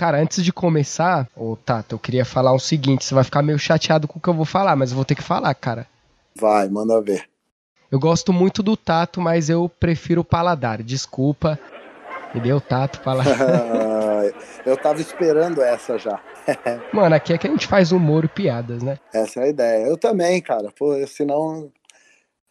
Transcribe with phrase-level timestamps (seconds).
[0.00, 3.58] Cara, antes de começar, ô Tato, eu queria falar o seguinte: você vai ficar meio
[3.58, 5.86] chateado com o que eu vou falar, mas eu vou ter que falar, cara.
[6.34, 7.28] Vai, manda ver.
[7.92, 10.82] Eu gosto muito do Tato, mas eu prefiro o paladar.
[10.82, 11.58] Desculpa.
[12.30, 12.62] Entendeu?
[12.62, 13.36] Tato, paladar.
[14.64, 16.18] eu tava esperando essa já.
[16.94, 18.98] Mano, aqui é que a gente faz humor e piadas, né?
[19.12, 19.86] Essa é a ideia.
[19.86, 20.72] Eu também, cara.
[20.78, 21.70] Pô, senão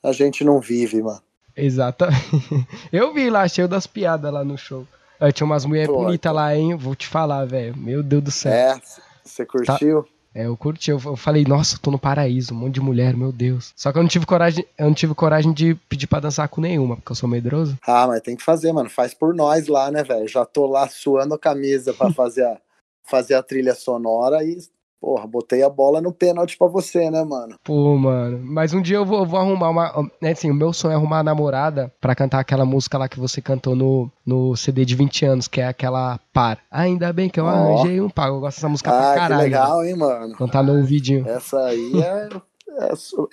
[0.03, 1.23] a gente não vive, mano.
[1.57, 2.67] Exatamente.
[2.93, 4.85] Eu vi lá, cheio das piadas lá no show.
[5.19, 6.75] Eu tinha umas mulheres bonitas lá, hein?
[6.75, 7.75] Vou te falar, velho.
[7.75, 8.53] Meu Deus do céu.
[8.53, 8.81] É,
[9.23, 10.03] você curtiu?
[10.03, 10.09] Tá...
[10.33, 10.91] É, eu curti.
[10.91, 13.73] Eu, falei, nossa, eu tô no paraíso, um monte de mulher, meu Deus.
[13.75, 16.61] Só que eu não tive coragem, eu não tive coragem de pedir pra dançar com
[16.61, 17.77] nenhuma, porque eu sou medroso.
[17.85, 18.89] Ah, mas tem que fazer, mano.
[18.89, 20.27] Faz por nós lá, né, velho?
[20.27, 22.57] Já tô lá suando a camisa pra fazer a,
[23.03, 24.57] fazer a trilha sonora e
[25.01, 27.55] Porra, botei a bola no pênalti pra você, né, mano?
[27.63, 28.37] Pô, mano.
[28.43, 30.11] Mas um dia eu vou, vou arrumar uma.
[30.21, 33.19] Né, assim, o meu sonho é arrumar uma namorada pra cantar aquela música lá que
[33.19, 36.59] você cantou no, no CD de 20 anos, que é aquela par.
[36.69, 37.47] Ainda bem que eu oh.
[37.47, 38.27] arranjei um par.
[38.27, 39.43] Eu gosto dessa música ah, pra caralho.
[39.43, 40.35] Que legal, hein, mano?
[40.35, 41.25] Cantar no ouvidinho.
[41.25, 42.29] Essa aí é,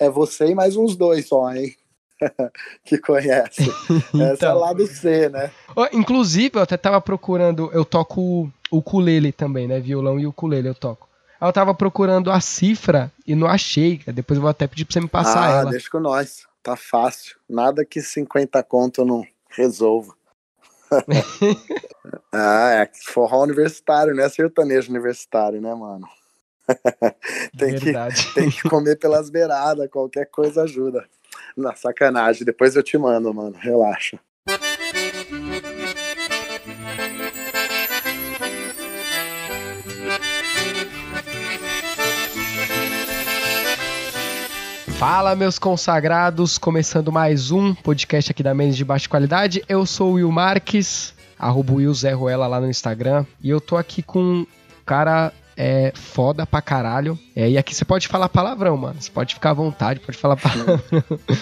[0.01, 1.75] é, é você e mais uns dois só, hein?
[2.85, 3.69] que conhece.
[3.89, 4.57] então, Essa é então.
[4.57, 5.51] lá do C, né?
[5.91, 8.21] Inclusive, eu até tava procurando, eu toco
[8.71, 9.79] o ukulele também, né?
[9.81, 11.07] Violão e ukulele eu toco.
[11.39, 14.01] Eu tava procurando a cifra e não achei.
[14.07, 15.71] Depois eu vou até pedir pra você me passar ah, ela.
[15.71, 16.47] deixa com nós.
[16.63, 17.37] Tá fácil.
[17.47, 20.15] Nada que 50 conto não resolva.
[22.31, 24.27] ah, é forró universitário, né?
[24.29, 26.07] Sertanejo universitário, né, mano?
[27.57, 27.93] tem, que,
[28.33, 31.05] tem que comer pelas beiradas, qualquer coisa ajuda.
[31.55, 33.55] Na sacanagem, depois eu te mando, mano.
[33.57, 34.19] Relaxa.
[44.97, 49.63] Fala, meus consagrados, começando mais um podcast aqui da Menos de Baixa Qualidade.
[49.69, 53.77] Eu sou o Will Marques, arroba Will Zé Ruela lá no Instagram, e eu tô
[53.77, 54.47] aqui com um
[54.83, 57.17] cara é foda pra caralho.
[57.35, 58.99] É, e aqui você pode falar palavrão, mano.
[58.99, 60.81] Você pode ficar à vontade, pode falar palavrão.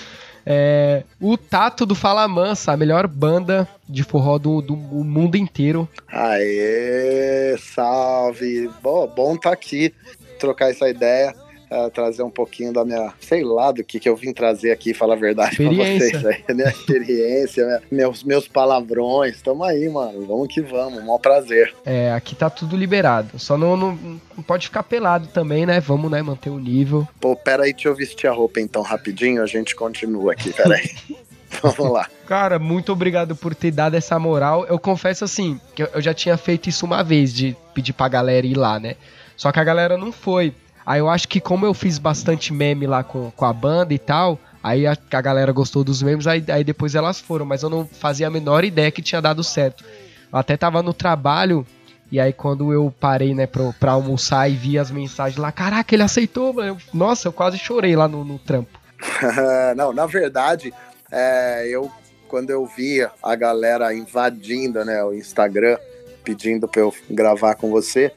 [0.47, 5.89] É, o Tato do Fala Mansa, a melhor banda de forró do, do mundo inteiro.
[6.07, 8.69] Aê, salve!
[8.83, 9.91] Bom, bom tá aqui,
[10.37, 11.33] trocar essa ideia
[11.71, 14.93] uh, trazer um pouquinho da minha, sei lá, do que, que eu vim trazer aqui,
[14.93, 19.41] falar a verdade pra vocês aí, minha experiência, minha, meus, meus palavrões.
[19.41, 20.25] Tamo aí, mano.
[20.25, 21.73] Vamos que vamos, maior prazer.
[21.85, 23.37] É, aqui tá tudo liberado.
[23.39, 25.79] Só não, não, não, pode ficar pelado também, né?
[25.79, 27.07] Vamos, né, manter o nível.
[27.19, 30.75] Pô, pera aí, deixa eu vestir a roupa então rapidinho, a gente continua aqui, pera
[30.75, 30.89] aí.
[31.61, 32.09] Vamos lá.
[32.27, 34.65] Cara, muito obrigado por ter dado essa moral.
[34.65, 38.45] Eu confesso assim, que eu já tinha feito isso uma vez, de pedir pra galera
[38.45, 38.95] ir lá, né?
[39.37, 40.53] Só que a galera não foi.
[40.85, 43.97] Aí eu acho que como eu fiz bastante meme lá com, com a banda e
[43.97, 47.69] tal, aí a, a galera gostou dos memes, aí, aí depois elas foram, mas eu
[47.69, 49.83] não fazia a menor ideia que tinha dado certo.
[50.31, 51.65] Eu até tava no trabalho,
[52.11, 55.95] e aí quando eu parei, né, pra, pra almoçar e vi as mensagens lá, caraca,
[55.95, 56.77] ele aceitou, mano.
[56.93, 58.79] Nossa, eu quase chorei lá no, no trampo.
[59.75, 60.71] não, na verdade,
[61.11, 61.91] é, eu
[62.27, 65.77] quando eu via a galera invadindo né, o Instagram,
[66.23, 68.11] pedindo pra eu gravar com você,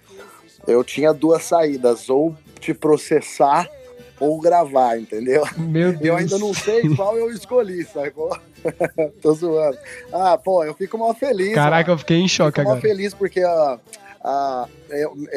[0.66, 3.68] eu tinha duas saídas, ou te processar
[4.20, 5.44] ou gravar, entendeu?
[5.56, 6.04] Meu Deus.
[6.04, 8.36] Eu ainda não sei qual eu escolhi, sacou?
[9.22, 9.78] Tô zoando.
[10.12, 11.54] Ah, pô, eu fico mal feliz.
[11.54, 11.94] Caraca, ó.
[11.94, 12.80] eu fiquei em choque fico agora.
[12.80, 13.78] Fico mal feliz porque ó,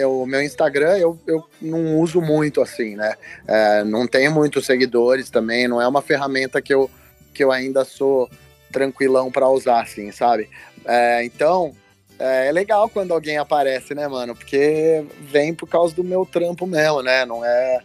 [0.08, 3.16] o meu Instagram eu, eu não uso muito assim, né?
[3.48, 6.90] É, não tenho muitos seguidores também, não é uma ferramenta que eu,
[7.34, 8.30] que eu ainda sou
[8.72, 10.50] tranquilão para usar, assim, sabe?
[10.86, 11.76] É, então,
[12.22, 14.36] é, é, legal quando alguém aparece, né, mano?
[14.36, 17.26] Porque vem por causa do meu trampo mesmo, né?
[17.26, 17.80] Não é,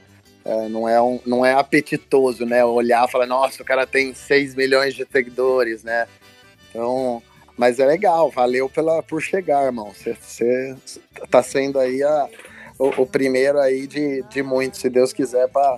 [0.45, 2.63] é não, é um, não é apetitoso, né?
[2.63, 6.07] Olhar e falar, nossa, o cara tem 6 milhões de seguidores, né?
[6.69, 7.23] Então,
[7.57, 9.91] mas é legal, valeu pela, por chegar, irmão.
[9.95, 10.77] Você
[11.31, 12.29] tá sendo aí a,
[12.79, 15.77] o, o, primeiro aí de, de muitos, se Deus quiser, para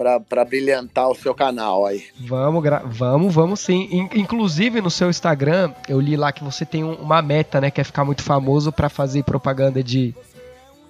[0.00, 2.04] para brilhantar o seu canal aí.
[2.18, 3.86] Vamos, vamos, vamos sim.
[3.90, 7.70] In inclusive no seu Instagram, eu li lá que você tem um, uma meta, né,
[7.70, 10.14] que é ficar muito famoso para fazer propaganda de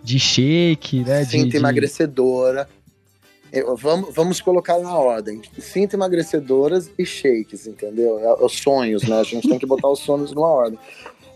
[0.03, 2.69] de shake, né, Cinta de, emagrecedora.
[3.53, 5.43] Eu, vamos, vamos colocar na ordem.
[5.59, 8.19] Cinta emagrecedoras e shakes, entendeu?
[8.21, 9.19] É, os sonhos, né?
[9.19, 10.79] A gente tem que botar os sonhos numa ordem.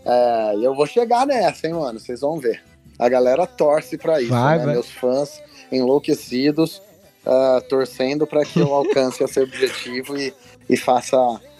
[0.05, 1.99] É, eu vou chegar nessa, hein, mano?
[1.99, 2.63] Vocês vão ver.
[2.97, 4.65] A galera torce para isso, vai, né?
[4.65, 4.73] Vai.
[4.75, 6.81] Meus fãs enlouquecidos
[7.25, 10.33] uh, torcendo para que eu alcance esse objetivo e,
[10.69, 11.17] e faça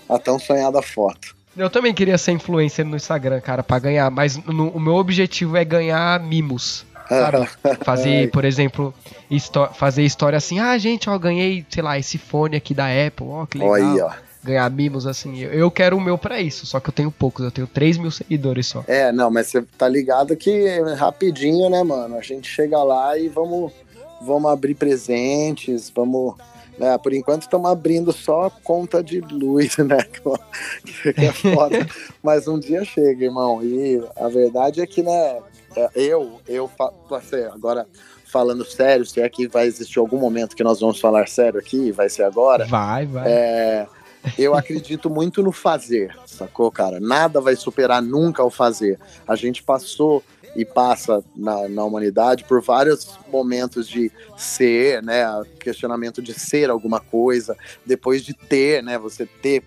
[0.08, 1.36] a tão sonhada foto.
[1.58, 5.56] Eu também queria ser influencer no Instagram, cara, para ganhar, mas no, o meu objetivo
[5.56, 6.86] é ganhar mimos.
[7.08, 7.48] Sabe?
[7.84, 8.94] Fazer, por exemplo,
[9.74, 13.46] fazer história assim, ah, gente, ó, ganhei, sei lá, esse fone aqui da Apple, ó,
[13.46, 13.72] que legal.
[13.72, 15.40] Olha, ganhar mimos assim.
[15.40, 18.12] Eu quero o meu para isso, só que eu tenho poucos, eu tenho 3 mil
[18.12, 18.84] seguidores só.
[18.88, 22.18] É, não, mas você tá ligado que rapidinho, né, mano?
[22.18, 23.72] A gente chega lá e vamos,
[24.22, 26.36] vamos abrir presentes, vamos.
[26.78, 29.98] Né, por enquanto estamos abrindo só conta de luz, né?
[30.04, 31.88] Que é foda.
[32.22, 33.64] mas um dia chega, irmão.
[33.64, 35.40] E a verdade é que, né,
[35.96, 36.70] eu, eu,
[37.10, 37.88] você, agora
[38.26, 41.94] falando sério, se é que vai existir algum momento que nós vamos falar sério aqui,
[41.94, 42.66] vai ser agora.
[42.66, 43.32] Vai, vai.
[43.32, 43.88] É,
[44.38, 47.00] eu acredito muito no fazer, sacou, cara?
[47.00, 49.00] Nada vai superar nunca o fazer.
[49.26, 50.24] A gente passou
[50.56, 55.26] e passa na, na humanidade por vários momentos de ser, né?
[55.60, 58.98] Questionamento de ser alguma coisa, depois de ter, né?
[58.98, 59.64] Você ter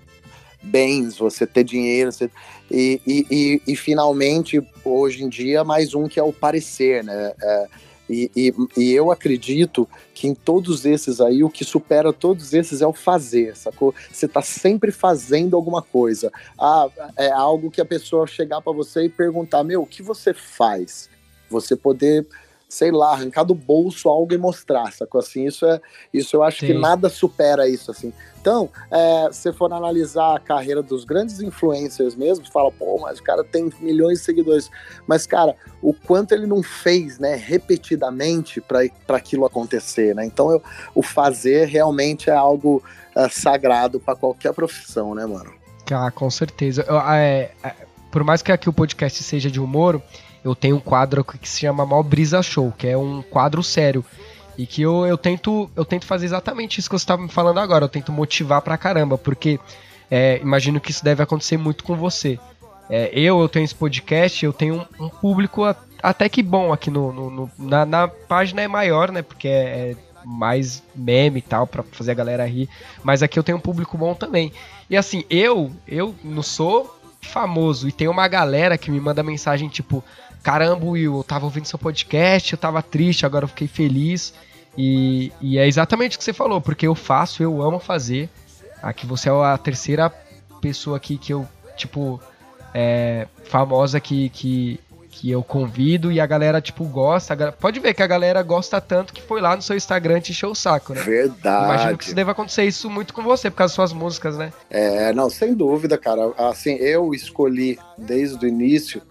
[0.62, 2.30] bens, você ter dinheiro, você...
[2.70, 7.32] E, e, e, e, finalmente, hoje em dia, mais um que é o parecer, né?
[7.42, 7.66] É,
[8.08, 12.80] e, e, e, eu acredito que em todos esses aí, o que supera todos esses
[12.80, 13.94] é o fazer, sacou?
[14.10, 16.32] Você tá sempre fazendo alguma coisa.
[16.58, 20.32] Ah, é algo que a pessoa chegar para você e perguntar: Meu, o que você
[20.32, 21.10] faz?
[21.50, 22.26] Você poder
[22.68, 25.20] sei lá, arrancar do bolso algo e mostrar, sacou?
[25.20, 25.80] Assim, isso é,
[26.12, 26.66] isso eu acho Sim.
[26.66, 28.12] que nada supera isso, assim.
[28.40, 33.22] Então, é, se for analisar a carreira dos grandes influencers mesmo, fala, pô, mas o
[33.22, 34.70] cara tem milhões de seguidores.
[35.06, 40.24] Mas, cara, o quanto ele não fez, né, repetidamente para aquilo acontecer, né?
[40.24, 40.62] Então, eu,
[40.94, 42.82] o fazer realmente é algo
[43.16, 45.52] é, sagrado para qualquer profissão, né, mano?
[45.90, 46.84] Ah, com certeza.
[46.86, 47.74] Eu, é, é,
[48.10, 50.02] por mais que aqui o podcast seja de humor,
[50.48, 54.04] eu tenho um quadro que se chama Mal Brisa Show, que é um quadro sério.
[54.56, 57.60] E que eu, eu, tento, eu tento fazer exatamente isso que você estava me falando
[57.60, 57.84] agora.
[57.84, 59.60] Eu tento motivar pra caramba, porque
[60.10, 62.40] é, imagino que isso deve acontecer muito com você.
[62.90, 65.62] É, eu, eu tenho esse podcast, eu tenho um, um público
[66.02, 69.22] até que bom aqui no, no, no na, na, página é maior, né?
[69.22, 72.68] Porque é, é mais meme e tal para fazer a galera rir.
[73.02, 74.52] Mas aqui eu tenho um público bom também.
[74.88, 79.68] E assim, eu eu não sou famoso e tem uma galera que me manda mensagem
[79.68, 80.02] tipo
[80.42, 84.34] caramba, Will, eu tava ouvindo seu podcast, eu tava triste, agora eu fiquei feliz.
[84.76, 88.28] E, e é exatamente o que você falou, porque eu faço, eu amo fazer.
[88.80, 90.08] Aqui você é a terceira
[90.60, 91.46] pessoa aqui que eu,
[91.76, 92.20] tipo,
[92.72, 94.78] é, famosa que, que,
[95.10, 97.50] que eu convido e a galera, tipo, gosta.
[97.50, 100.50] Pode ver que a galera gosta tanto que foi lá no seu Instagram te encheu
[100.50, 101.00] o saco, né?
[101.02, 101.64] Verdade.
[101.64, 104.52] Imagino que isso deve acontecer isso muito com você, por causa das suas músicas, né?
[104.70, 106.32] É, não, sem dúvida, cara.
[106.38, 109.02] Assim, eu escolhi desde o início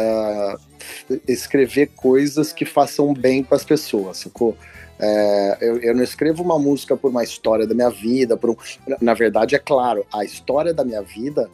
[0.00, 4.56] uh, escrever coisas que façam bem para as pessoas, sacou?
[5.02, 8.56] É, eu, eu, não escrevo uma música por uma história da minha vida, por um,
[9.00, 11.50] na verdade, é claro, a história da minha vida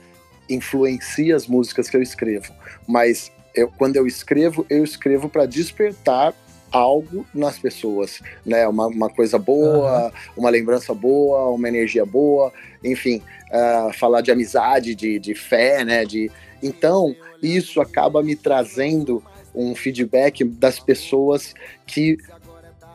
[0.51, 2.53] influencia as músicas que eu escrevo,
[2.89, 6.35] mas eu, quando eu escrevo, eu escrevo para despertar
[6.73, 8.67] algo nas pessoas, né?
[8.67, 10.11] Uma, uma coisa boa, uhum.
[10.37, 12.53] uma lembrança boa, uma energia boa,
[12.83, 16.05] enfim, uh, falar de amizade, de, de fé, né?
[16.05, 16.31] De,
[16.63, 19.23] então, isso acaba me trazendo
[19.55, 21.55] um feedback das pessoas
[21.87, 22.19] que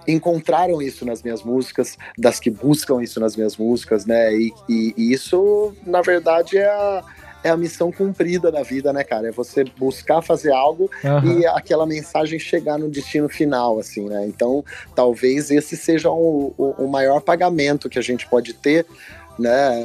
[0.07, 4.33] encontraram isso nas minhas músicas, das que buscam isso nas minhas músicas, né?
[4.33, 7.03] E, e, e isso, na verdade, é a,
[7.43, 9.27] é a missão cumprida da vida, né, cara?
[9.27, 11.39] É você buscar fazer algo uhum.
[11.39, 14.25] e aquela mensagem chegar no destino final, assim, né?
[14.27, 14.63] Então,
[14.95, 18.85] talvez esse seja o, o, o maior pagamento que a gente pode ter,
[19.37, 19.83] né?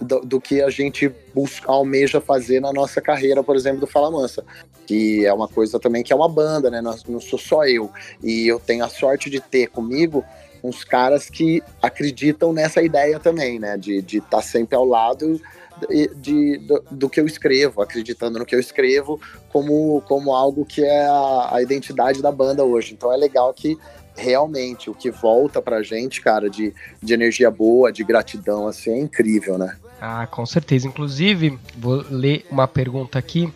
[0.00, 4.10] Do, do, que a gente busca, almeja fazer na nossa carreira, por exemplo, do Fala
[4.10, 4.44] Mansa,
[4.86, 6.80] que é uma coisa também que é uma banda, né?
[6.80, 7.90] Não, não sou só eu.
[8.22, 10.24] E eu tenho a sorte de ter comigo
[10.62, 13.76] uns caras que acreditam nessa ideia também, né?
[13.76, 15.40] De estar tá sempre ao lado
[15.88, 19.20] de, de do, do, que eu escrevo, acreditando no que eu escrevo
[19.50, 22.94] como, como algo que é a, a identidade da banda hoje.
[22.94, 23.76] Então é legal que
[24.16, 28.98] realmente o que volta pra gente, cara, de, de energia boa, de gratidão, assim, é
[28.98, 29.76] incrível, né?
[30.00, 30.86] Ah, com certeza.
[30.86, 33.52] Inclusive, vou ler uma pergunta aqui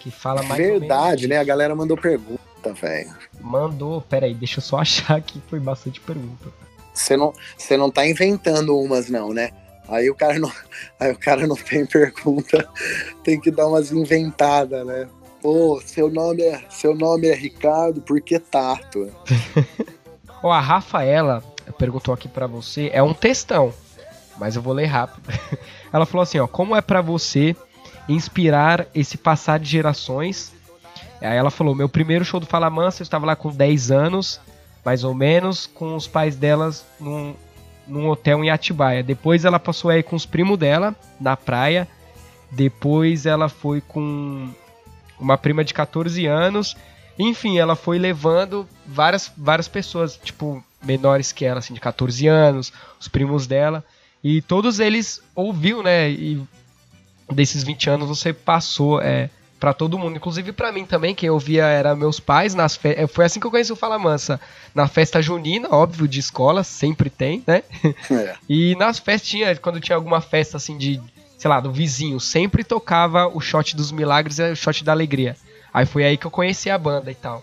[0.00, 0.60] que fala mais.
[0.60, 1.38] Verdade, né?
[1.38, 3.14] A galera mandou pergunta, velho.
[3.40, 6.52] Mandou, peraí, deixa eu só achar que foi bastante pergunta.
[6.92, 9.50] Você não, você não tá inventando umas, não, né?
[9.88, 10.50] Aí o cara não,
[10.98, 12.68] aí o cara não tem pergunta,
[13.22, 15.08] tem que dar umas inventadas, né?
[15.44, 19.12] Pô, seu nome é, seu nome é Ricardo, por que Tato?
[20.42, 21.44] Ó, a Rafaela
[21.76, 23.70] perguntou aqui para você, é um textão,
[24.38, 25.30] mas eu vou ler rápido.
[25.92, 27.54] Ela falou assim, ó, como é para você
[28.08, 30.50] inspirar esse passar de gerações?
[31.20, 34.40] Aí ela falou, meu primeiro show do Fala Mansa, eu estava lá com 10 anos,
[34.82, 37.34] mais ou menos, com os pais delas num,
[37.86, 39.02] num hotel em Atibaia.
[39.02, 41.86] Depois ela passou aí com os primos dela na praia.
[42.50, 44.48] Depois ela foi com
[45.18, 46.76] uma prima de 14 anos.
[47.18, 52.72] Enfim, ela foi levando várias, várias pessoas, tipo, menores que ela, assim, de 14 anos,
[53.00, 53.84] os primos dela.
[54.22, 56.10] E todos eles ouviu, né?
[56.10, 56.42] E
[57.30, 59.30] desses 20 anos você passou é,
[59.64, 63.04] para todo mundo, inclusive para mim também, quem ouvia era meus pais nas festas.
[63.04, 64.40] É, foi assim que eu conheci o Fala Mansa.
[64.74, 67.62] Na festa junina, óbvio, de escola, sempre tem, né?
[68.10, 68.34] É.
[68.48, 71.00] E nas festinhas, quando tinha alguma festa assim de,
[71.38, 75.36] sei lá, do vizinho, sempre tocava o shot dos milagres e o shot da alegria.
[75.72, 77.42] Aí foi aí que eu conheci a banda e tal.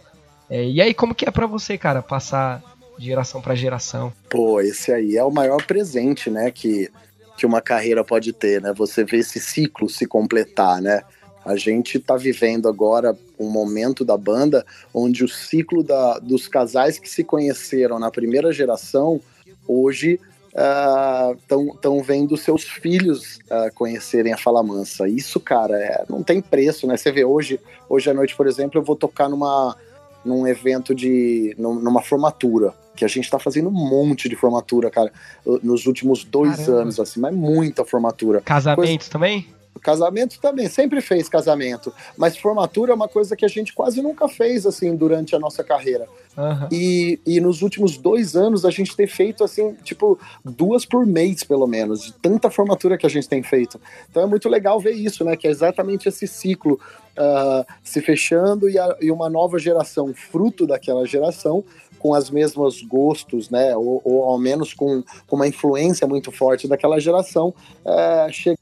[0.49, 2.61] É, e aí, como que é para você, cara, passar
[2.97, 4.11] de geração para geração?
[4.29, 6.89] Pô, esse aí é o maior presente, né, que,
[7.37, 8.73] que uma carreira pode ter, né?
[8.75, 11.01] Você vê esse ciclo se completar, né?
[11.43, 16.99] A gente está vivendo agora um momento da banda onde o ciclo da, dos casais
[16.99, 19.19] que se conheceram na primeira geração
[19.67, 20.19] hoje
[20.51, 25.07] estão uh, vendo seus filhos uh, conhecerem a Fala Mansa.
[25.07, 26.97] Isso, cara, é, não tem preço, né?
[26.97, 29.75] Você vê hoje, hoje à noite, por exemplo, eu vou tocar numa,
[30.25, 31.55] num evento de.
[31.57, 32.73] numa formatura.
[32.93, 35.11] Que a gente está fazendo um monte de formatura, cara,
[35.63, 36.81] nos últimos dois Caramba.
[36.81, 38.41] anos, assim, mas muita formatura.
[38.41, 39.11] Casamentos Coisa...
[39.11, 39.47] também?
[39.81, 44.27] Casamento também, sempre fez casamento, mas formatura é uma coisa que a gente quase nunca
[44.27, 46.07] fez assim durante a nossa carreira.
[46.37, 46.67] Uhum.
[46.71, 51.43] E, e nos últimos dois anos a gente tem feito assim, tipo, duas por mês,
[51.43, 53.79] pelo menos, de tanta formatura que a gente tem feito.
[54.09, 55.35] Então é muito legal ver isso, né?
[55.35, 56.79] Que é exatamente esse ciclo
[57.17, 61.63] uh, se fechando e, a, e uma nova geração, fruto daquela geração,
[61.99, 63.75] com os mesmos gostos, né?
[63.75, 67.53] Ou, ou ao menos com, com, uma influência muito forte daquela geração,
[67.85, 68.57] uh, chega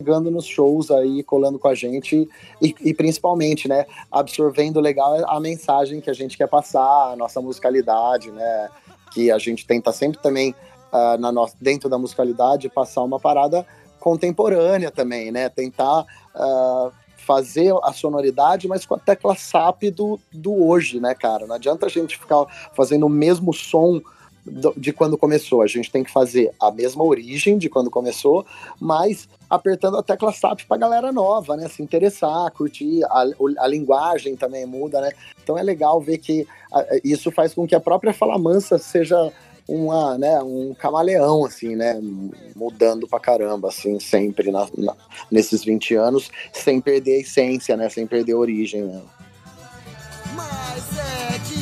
[0.00, 2.26] chegando nos shows aí, colando com a gente
[2.60, 7.38] e, e, principalmente, né, absorvendo legal a mensagem que a gente quer passar, a nossa
[7.42, 8.70] musicalidade, né,
[9.12, 10.54] que a gente tenta sempre também
[10.90, 13.66] uh, na nossa, dentro da musicalidade passar uma parada
[13.98, 20.66] contemporânea também, né, tentar uh, fazer a sonoridade, mas com a tecla SAP do, do
[20.66, 24.00] hoje, né, cara, não adianta a gente ficar fazendo o mesmo som
[24.76, 25.62] de quando começou.
[25.62, 28.44] A gente tem que fazer a mesma origem de quando começou,
[28.78, 31.68] mas apertando a tecla SAP para galera nova, né?
[31.68, 33.24] Se interessar, curtir, a,
[33.58, 35.10] a, linguagem também muda, né?
[35.42, 36.46] Então é legal ver que
[37.04, 39.32] isso faz com que a própria Fala Mansa seja
[39.68, 42.00] uma, né, um camaleão, assim, né?
[42.56, 44.96] Mudando pra caramba, assim, sempre na, na,
[45.30, 47.88] nesses 20 anos, sem perder a essência, né?
[47.88, 49.00] Sem perder a origem, né?
[50.34, 51.59] Mas é de...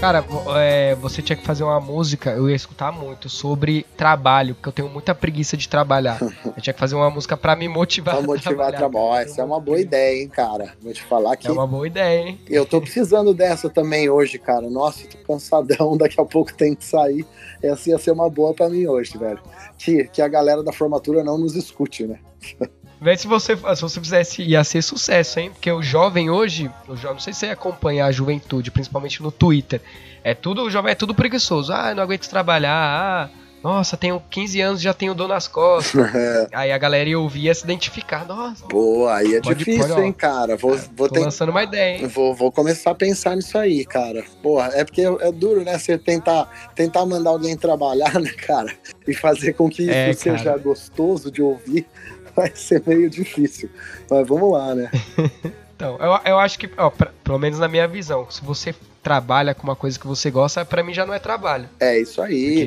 [0.00, 0.24] Cara,
[0.56, 4.72] é, você tinha que fazer uma música, eu ia escutar muito, sobre trabalho, porque eu
[4.72, 6.18] tenho muita preguiça de trabalhar.
[6.56, 8.16] Eu tinha que fazer uma música para me motivar.
[8.16, 9.22] Pra motivar a trabalhar.
[9.22, 10.72] Essa é uma boa ideia, hein, cara.
[10.82, 11.46] Vou te falar que.
[11.46, 12.40] É uma boa ideia, hein?
[12.48, 14.70] Eu tô precisando dessa também hoje, cara.
[14.70, 17.26] Nossa, tô cansadão, daqui a pouco tem que sair.
[17.62, 19.40] Essa ia ser uma boa para mim hoje, velho.
[19.78, 22.18] Que, que a galera da formatura não nos escute, né?
[23.00, 25.50] Vê se você, se você fizesse, ia ser sucesso, hein?
[25.50, 29.80] Porque o jovem hoje, eu não sei se você acompanha a juventude, principalmente no Twitter.
[30.22, 31.72] É tudo, o jovem é tudo preguiçoso.
[31.72, 32.70] Ah, não aguento trabalhar.
[32.70, 33.30] Ah,
[33.62, 35.90] nossa, tenho 15 anos já tenho dor nas costas.
[36.20, 36.48] É.
[36.52, 38.26] Aí a galera ia ouvir ia se identificar.
[38.26, 38.66] Nossa.
[38.66, 40.56] Boa, aí é difícil, hein, cara.
[40.56, 41.20] Vou, é, vou ter...
[41.20, 42.06] lançando uma ideia, hein?
[42.06, 44.24] Vou, vou começar a pensar nisso aí, cara.
[44.42, 45.78] Porra, é porque é duro, né?
[45.78, 48.74] Você tentar, tentar mandar alguém trabalhar, né, cara?
[49.06, 51.86] E fazer com que é, isso seja gostoso de ouvir
[52.36, 53.70] vai ser meio difícil.
[54.10, 54.90] Mas vamos lá, né?
[55.74, 59.54] então, eu, eu acho que, ó, pra, pelo menos na minha visão, se você trabalha
[59.54, 61.68] com uma coisa que você gosta, para mim já não é trabalho.
[61.80, 62.66] É isso aí.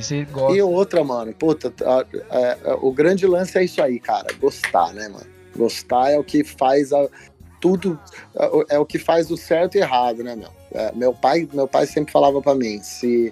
[0.52, 4.28] E outra, mano, puta, a, a, a, o grande lance é isso aí, cara.
[4.40, 5.28] Gostar, né, mano?
[5.56, 7.08] Gostar é o que faz a,
[7.62, 8.00] tudo,
[8.70, 10.50] é, o que faz o certo e errado, né, meu?
[10.74, 13.32] É, meu pai, meu pai sempre falava para mim, se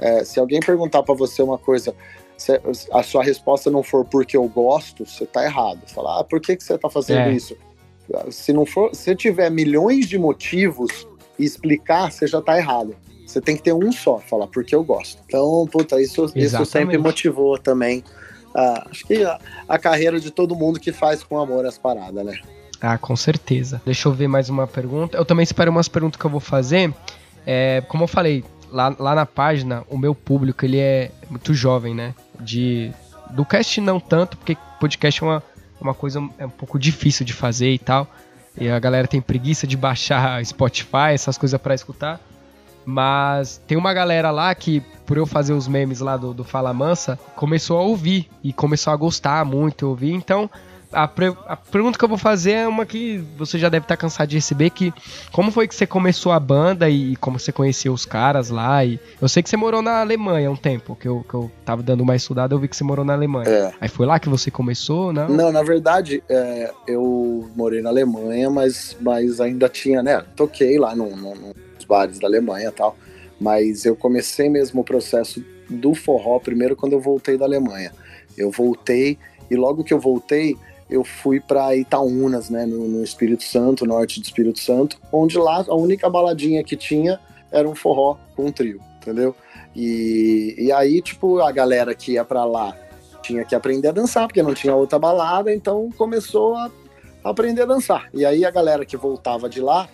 [0.00, 1.94] é, se alguém perguntar para você uma coisa,
[2.38, 2.60] se
[2.92, 5.80] a sua resposta não for porque eu gosto, você tá errado.
[5.88, 7.32] Falar, ah, por que, que você tá fazendo é.
[7.32, 7.56] isso?
[8.30, 11.06] Se não for, se tiver milhões de motivos
[11.38, 12.94] e explicar, você já tá errado.
[13.26, 15.20] Você tem que ter um só, falar porque eu gosto.
[15.26, 18.02] Então, puta, isso, isso sempre motivou também.
[18.54, 22.24] Ah, acho que a, a, carreira de todo mundo que faz com amor as paradas,
[22.24, 22.38] né?
[22.80, 23.82] Ah, com certeza.
[23.84, 25.18] Deixa eu ver mais uma pergunta.
[25.18, 26.94] Eu também espero umas perguntas que eu vou fazer.
[27.44, 31.94] É, como eu falei, lá, lá na página, o meu público, ele é muito jovem,
[31.94, 32.14] né?
[32.40, 32.92] De,
[33.30, 35.42] do cast não tanto, porque podcast é uma,
[35.80, 38.06] uma coisa é um pouco difícil de fazer e tal.
[38.56, 42.20] E a galera tem preguiça de baixar Spotify, essas coisas para escutar.
[42.84, 46.72] Mas tem uma galera lá que, por eu fazer os memes lá do, do Fala
[46.72, 50.12] Mansa, começou a ouvir e começou a gostar muito, ouvir.
[50.12, 50.48] Então,
[50.92, 54.28] a, a, pergunta que eu vou fazer é uma que você já deve estar cansado
[54.28, 54.92] de receber, que
[55.32, 58.84] como foi que você começou a banda e como você conheceu os caras lá?
[58.84, 61.82] E eu sei que você morou na Alemanha um tempo, que eu, que eu tava
[61.82, 63.48] dando uma estudada, eu vi que você morou na Alemanha.
[63.48, 63.72] É.
[63.80, 65.28] Aí foi lá que você começou, não?
[65.28, 70.24] Não, na verdade, é, eu morei na Alemanha, mas, mas ainda tinha, né?
[70.34, 72.96] Toquei lá no, no, nos bares da Alemanha e tal.
[73.38, 77.92] Mas eu comecei mesmo o processo do forró primeiro quando eu voltei da Alemanha.
[78.36, 79.18] Eu voltei
[79.50, 80.56] e logo que eu voltei,
[80.88, 85.64] eu fui para Itaúnas, né, no, no, Espírito Santo, norte do Espírito Santo, onde lá
[85.68, 87.20] a única baladinha que tinha
[87.52, 89.34] era um forró com um trio, entendeu?
[89.76, 92.74] E, e aí, tipo, a galera que ia para lá
[93.22, 96.70] tinha que aprender a dançar, porque não tinha outra balada, então começou a
[97.22, 98.08] aprender a dançar.
[98.14, 99.88] E aí a galera que voltava de lá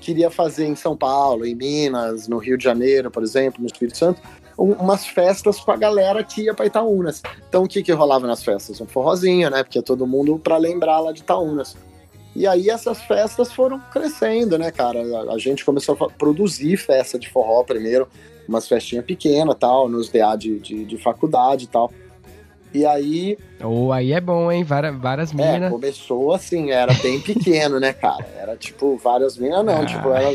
[0.00, 3.96] queria fazer em São Paulo, em Minas, no Rio de Janeiro, por exemplo, no Espírito
[3.96, 4.20] Santo,
[4.56, 7.22] umas festas com a galera que ia para Itaúnas.
[7.48, 8.80] Então o que que rolava nas festas?
[8.80, 9.62] Um forrozinho, né?
[9.62, 11.76] Porque todo mundo para lembrar lá de Itaúnas.
[12.34, 15.00] E aí essas festas foram crescendo, né, cara?
[15.00, 18.08] A, a gente começou a produzir festa de forró primeiro,
[18.48, 21.92] umas festinhas pequenas, tal, nos DA de, de, de faculdade e tal.
[22.74, 23.36] E aí.
[23.62, 24.64] Ou oh, aí é bom, hein?
[24.64, 25.64] Várias, várias minas.
[25.64, 28.26] É, começou assim, era bem pequeno, né, cara?
[28.38, 29.82] Era tipo várias minas, não.
[29.82, 29.86] Ah.
[29.86, 30.30] Tipo, era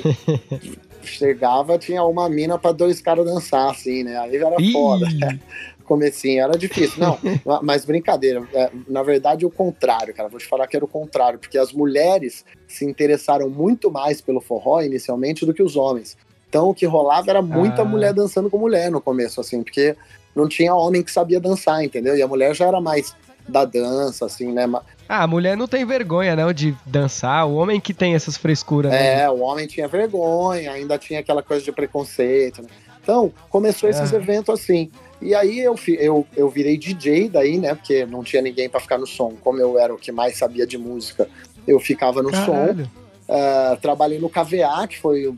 [1.07, 4.17] chegava, tinha uma mina para dois caras dançar, assim, né?
[4.17, 4.71] Aí era Ih.
[4.71, 5.07] foda.
[5.85, 6.99] Comecinho, era difícil.
[6.99, 7.17] Não,
[7.63, 8.45] mas brincadeira.
[8.53, 10.27] É, na verdade, o contrário, cara.
[10.27, 14.41] Vou te falar que era o contrário, porque as mulheres se interessaram muito mais pelo
[14.41, 16.17] forró inicialmente do que os homens.
[16.49, 17.85] Então, o que rolava era muita ah.
[17.85, 19.95] mulher dançando com mulher no começo, assim, porque
[20.35, 22.17] não tinha homem que sabia dançar, entendeu?
[22.17, 23.15] E a mulher já era mais
[23.47, 24.65] da dança, assim, né?
[25.07, 27.47] Ah, a mulher não tem vergonha, não, de dançar.
[27.47, 28.91] O homem que tem essas frescuras.
[28.91, 29.21] Né?
[29.21, 32.61] É, o homem tinha vergonha, ainda tinha aquela coisa de preconceito.
[32.61, 32.67] Né?
[33.01, 34.15] Então, começou esses é.
[34.17, 34.91] eventos assim.
[35.21, 37.73] E aí eu, eu, eu virei DJ daí, né?
[37.73, 39.33] Porque não tinha ninguém para ficar no som.
[39.41, 41.27] Como eu era o que mais sabia de música,
[41.65, 42.85] eu ficava no Caralho.
[42.85, 43.07] som.
[43.29, 45.33] Uh, trabalhei no KVA, que foi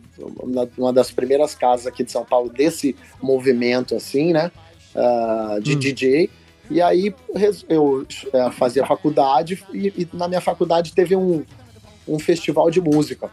[0.77, 4.51] uma das primeiras casas aqui de São Paulo desse movimento, assim, né?
[4.93, 5.79] Uh, de hum.
[5.79, 6.29] DJ.
[6.69, 7.13] E aí
[7.67, 11.43] eu é, fazia faculdade e, e, na minha faculdade teve um,
[12.07, 13.29] um festival de música.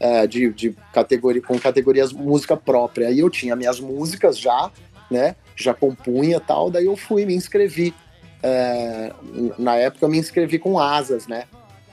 [0.00, 3.08] É, de, de categoria, com categorias música própria.
[3.08, 4.70] Aí eu tinha minhas músicas já,
[5.10, 5.36] né?
[5.56, 7.94] Já compunha tal, daí eu fui me inscrevi.
[8.42, 9.12] É,
[9.56, 11.44] na época eu me inscrevi com asas, né?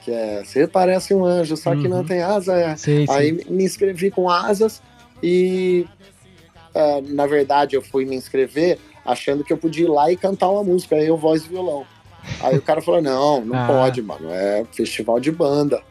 [0.04, 1.88] Que é, você parece um anjo, só que uhum.
[1.88, 2.54] não tem asa.
[2.54, 2.76] É.
[2.76, 3.50] Sim, Aí sim.
[3.50, 4.82] me inscrevi com asas
[5.22, 5.86] e
[6.74, 10.48] é, na verdade eu fui me inscrever achando que eu podia ir lá e cantar
[10.50, 11.86] uma música, aí eu voz e violão.
[12.40, 13.66] Aí o cara falou: não, não ah.
[13.66, 15.82] pode, mano, é festival de banda.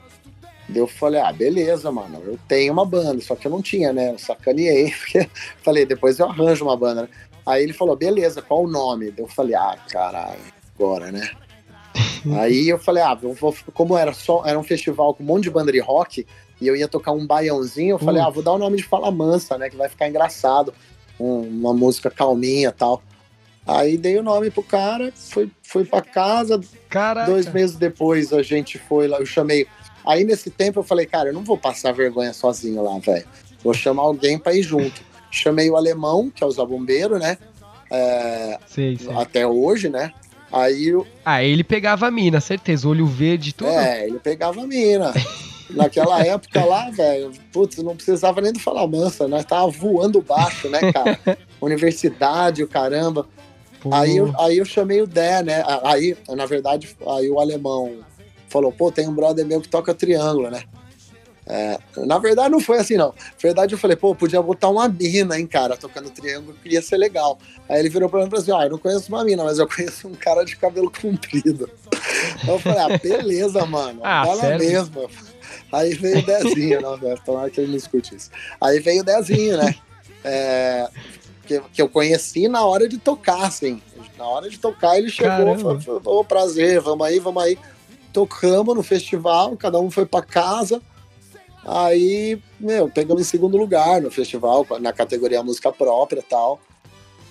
[0.69, 3.91] Daí eu falei, ah, beleza, mano, eu tenho uma banda, só que eu não tinha,
[3.91, 4.11] né?
[4.11, 5.29] Eu sacaneei, porque
[5.61, 7.09] falei, depois eu arranjo uma banda.
[7.45, 9.13] Aí ele falou, beleza, qual o nome?
[9.17, 10.39] Eu falei, ah, caralho,
[10.75, 11.29] agora, né?
[12.39, 15.43] Aí eu falei, ah, eu vou, como era só, era um festival com um monte
[15.43, 16.25] de banda de rock,
[16.61, 18.27] e eu ia tocar um baiãozinho, eu falei, uh.
[18.27, 19.69] ah, vou dar o nome de Fala Mansa, né?
[19.69, 20.73] Que vai ficar engraçado
[21.21, 23.01] uma música calminha tal.
[23.65, 26.59] Aí dei o nome pro cara, fui, fui pra casa.
[26.89, 27.29] Caraca.
[27.29, 29.67] Dois meses depois a gente foi lá, eu chamei.
[30.05, 33.25] Aí nesse tempo eu falei, cara, eu não vou passar vergonha sozinho lá, velho.
[33.63, 35.01] Vou chamar alguém pra ir junto.
[35.33, 37.37] Chamei o alemão, que é o Zabombeiro, né?
[37.89, 39.13] É, sim, sim.
[39.15, 40.11] Até hoje, né?
[40.51, 40.91] Aí.
[41.23, 42.87] Ah, ele pegava a mina, certeza.
[42.87, 43.69] Olho verde tudo.
[43.69, 45.13] É, ele pegava a mina.
[45.73, 50.69] Naquela época lá, velho, putz, não precisava nem do Fala Mansa, nós tava voando baixo,
[50.69, 51.19] né, cara?
[51.61, 53.27] Universidade, o caramba.
[53.91, 55.63] Aí eu, aí eu chamei o Dé, né?
[55.83, 57.99] Aí, na verdade, aí o alemão
[58.47, 60.63] falou, pô, tem um brother meu que toca triângulo, né?
[61.47, 63.07] É, na verdade não foi assim, não.
[63.07, 66.81] Na verdade eu falei, pô, podia botar uma mina, hein, cara, tocando triângulo, que ia
[66.81, 67.39] ser legal.
[67.67, 69.57] Aí ele virou pra mim e falou assim, ah, eu não conheço uma mina, mas
[69.57, 71.69] eu conheço um cara de cabelo comprido.
[72.41, 75.09] Então eu falei, ah, beleza, mano, ah, fala mesmo.
[75.71, 78.29] Aí veio o Dezinho, não, tomara que ele não escute isso.
[78.59, 79.75] Aí veio o Dezinho, né?
[80.23, 80.89] É,
[81.45, 83.81] que, que eu conheci na hora de tocar, assim.
[84.17, 87.57] Na hora de tocar, ele chegou, falou, falou, prazer, vamos aí, vamos aí.
[88.13, 90.81] Tocamos no festival, cada um foi para casa.
[91.65, 96.59] Aí, meu, pegamos em segundo lugar no festival, na categoria música própria e tal.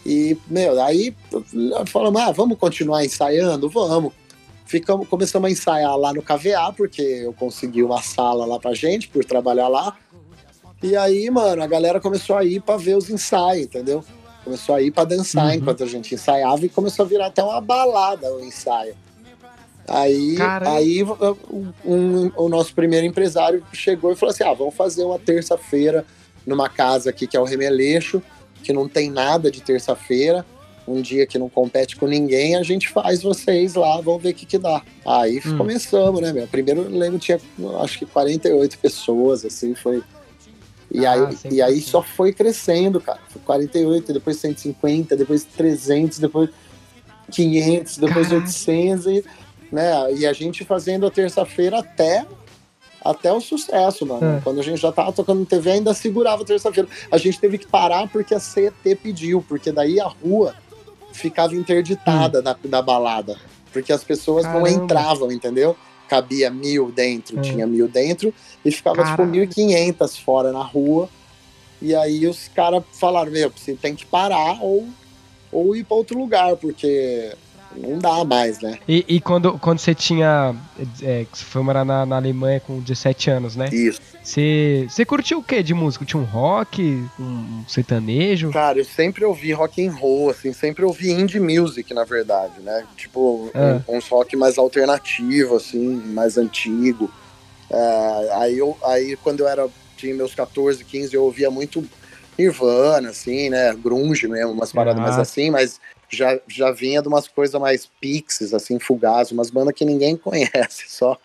[0.04, 1.14] E, meu, aí
[1.86, 3.68] falamos, ah, vamos continuar ensaiando?
[3.68, 4.12] Vamos.
[4.70, 9.08] Ficamos, começamos a ensaiar lá no KVA, porque eu consegui uma sala lá pra gente,
[9.08, 9.96] por trabalhar lá.
[10.80, 14.04] E aí, mano, a galera começou a ir pra ver os ensaios, entendeu?
[14.44, 15.54] Começou a ir pra dançar uhum.
[15.54, 18.94] enquanto a gente ensaiava e começou a virar até uma balada o ensaio.
[19.88, 25.02] Aí, aí um, um, o nosso primeiro empresário chegou e falou assim: ah, vamos fazer
[25.02, 26.06] uma terça-feira
[26.46, 28.22] numa casa aqui que é o Remeleixo,
[28.62, 30.46] que não tem nada de terça-feira
[30.92, 34.34] um dia que não compete com ninguém, a gente faz vocês lá, vamos ver o
[34.34, 34.82] que, que dá.
[35.06, 35.56] Aí hum.
[35.56, 36.46] começamos, né, meu?
[36.46, 37.40] Primeiro, eu lembro, tinha
[37.82, 40.02] acho que 48 pessoas, assim, foi.
[40.92, 43.20] E ah, aí, e aí só foi crescendo, cara.
[43.28, 46.50] Foi 48, depois 150, depois 300, depois
[47.30, 48.46] 500, depois Caraca.
[48.46, 49.24] 800, e,
[49.70, 50.12] né?
[50.14, 52.26] E a gente fazendo a terça-feira até
[53.02, 54.38] até o sucesso, mano.
[54.38, 54.40] É.
[54.42, 56.88] Quando a gente já tava tocando TV, ainda segurava terça-feira.
[57.10, 60.54] A gente teve que parar porque a CET pediu, porque daí a rua
[61.12, 62.42] ficava interditada hum.
[62.42, 63.36] da, da balada.
[63.72, 64.68] Porque as pessoas Caramba.
[64.68, 65.76] não entravam, entendeu?
[66.08, 67.42] Cabia mil dentro, é.
[67.42, 69.46] tinha mil dentro, e ficava tipo, Caramba.
[69.46, 71.08] tipo 1.500 fora na rua.
[71.80, 74.88] E aí os caras falaram: Meu, você tem que parar ou,
[75.52, 77.32] ou ir para outro lugar, porque
[77.76, 78.78] não dá mais, né?
[78.88, 80.54] E, e quando, quando você tinha.
[81.02, 83.68] É, você foi morar na, na Alemanha com 17 anos, né?
[83.72, 84.00] Isso.
[84.22, 86.04] Você, você curtiu o que de música?
[86.04, 88.50] Tinha um rock, um sertanejo?
[88.50, 92.84] Cara, eu sempre ouvi rock and roll, assim, sempre ouvi indie music, na verdade, né?
[92.96, 93.80] Tipo, é.
[93.90, 97.10] um, uns rock mais alternativo, assim, mais antigo.
[97.70, 101.84] É, aí, eu, aí quando eu era, tinha meus 14, 15, eu ouvia muito
[102.38, 103.74] Nirvana, assim, né?
[103.74, 105.06] Grunge mesmo, umas paradas ah.
[105.06, 109.74] mais assim, mas já, já vinha de umas coisas mais pixies, assim, fugazes, umas bandas
[109.74, 111.16] que ninguém conhece, só.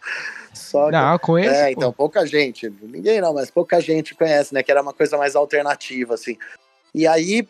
[0.53, 1.55] só não, que, conheço.
[1.55, 4.63] É, então, pouca gente, ninguém não, mas pouca gente conhece, né?
[4.63, 6.37] Que era uma coisa mais alternativa, assim.
[6.93, 7.47] E aí,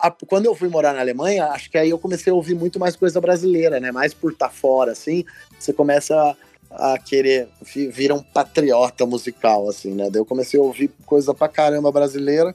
[0.00, 2.80] a, quando eu fui morar na Alemanha, acho que aí eu comecei a ouvir muito
[2.80, 3.92] mais coisa brasileira, né?
[3.92, 5.24] Mais por estar tá fora, assim,
[5.58, 6.36] você começa
[6.70, 7.48] a, a querer,
[7.90, 10.08] vira um patriota musical, assim, né?
[10.10, 12.54] Daí eu comecei a ouvir coisa pra caramba brasileira,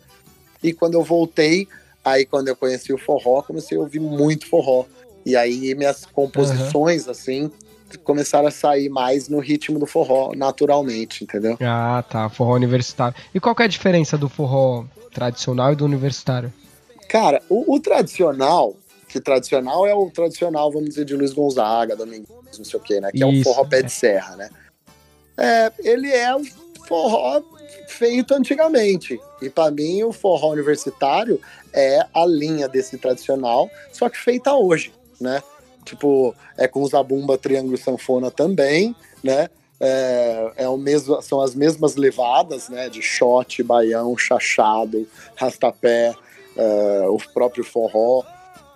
[0.64, 1.68] e quando eu voltei,
[2.04, 4.86] Aí quando eu conheci o forró, comecei a ouvir muito forró.
[5.26, 7.12] E aí minhas composições, uhum.
[7.12, 7.52] assim,
[8.04, 11.58] começaram a sair mais no ritmo do forró, naturalmente, entendeu?
[11.62, 12.30] Ah, tá.
[12.30, 13.16] Forró universitário.
[13.34, 16.52] E qual é a diferença do forró tradicional e do universitário?
[17.08, 18.76] Cara, o, o tradicional,
[19.08, 23.02] que tradicional é o tradicional, vamos dizer, de Luiz Gonzaga, Domingos, não sei o quê,
[23.02, 23.12] né?
[23.12, 23.84] Que Isso, é o forró pé é.
[23.84, 24.50] de serra, né?
[25.38, 26.44] É, ele é um
[26.88, 27.42] forró
[27.88, 29.20] feito antigamente.
[29.42, 31.40] E para mim, o forró universitário
[31.74, 35.42] é a linha desse tradicional, só que feita hoje, né?
[35.84, 39.50] Tipo, é com zabumba, triângulo sanfona também, né?
[39.80, 42.88] É, é o mesmo, são as mesmas levadas, né?
[42.88, 46.14] De shot, baião, chachado, rastapé,
[46.56, 48.24] é, o próprio forró.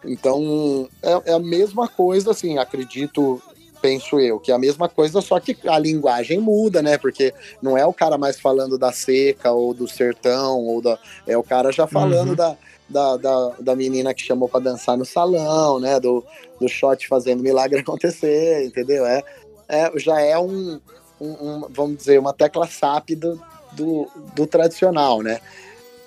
[0.04, 3.42] Então, é, é a mesma coisa, assim, acredito
[3.86, 6.98] penso eu, que é a mesma coisa, só que a linguagem muda, né?
[6.98, 10.98] Porque não é o cara mais falando da seca ou do sertão, ou da.
[11.28, 12.36] É o cara já falando uhum.
[12.36, 12.58] da,
[12.90, 16.00] da, da, da, menina que chamou para dançar no salão, né?
[16.00, 16.26] Do,
[16.60, 19.06] do shot fazendo milagre acontecer, entendeu?
[19.06, 19.22] É,
[19.70, 20.82] é, já é um,
[21.22, 23.40] um, um vamos dizer, uma tecla SAP do,
[23.74, 25.40] do, do tradicional, né?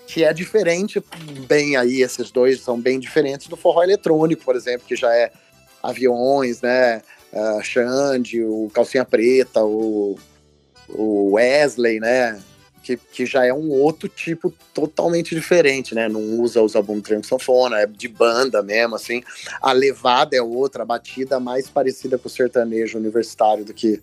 [0.09, 1.05] que é diferente,
[1.47, 5.31] bem aí, esses dois são bem diferentes do forró eletrônico, por exemplo, que já é
[5.83, 7.03] aviões, né?
[7.33, 10.19] Uh, Xande, o Calcinha Preta, o,
[10.89, 12.41] o Wesley, né?
[12.83, 16.09] Que, que já é um outro tipo totalmente diferente, né?
[16.09, 19.23] Não usa os álbuns trio sanfona, é de banda mesmo, assim.
[19.61, 24.01] A levada é outra, a batida mais parecida com o sertanejo universitário do que,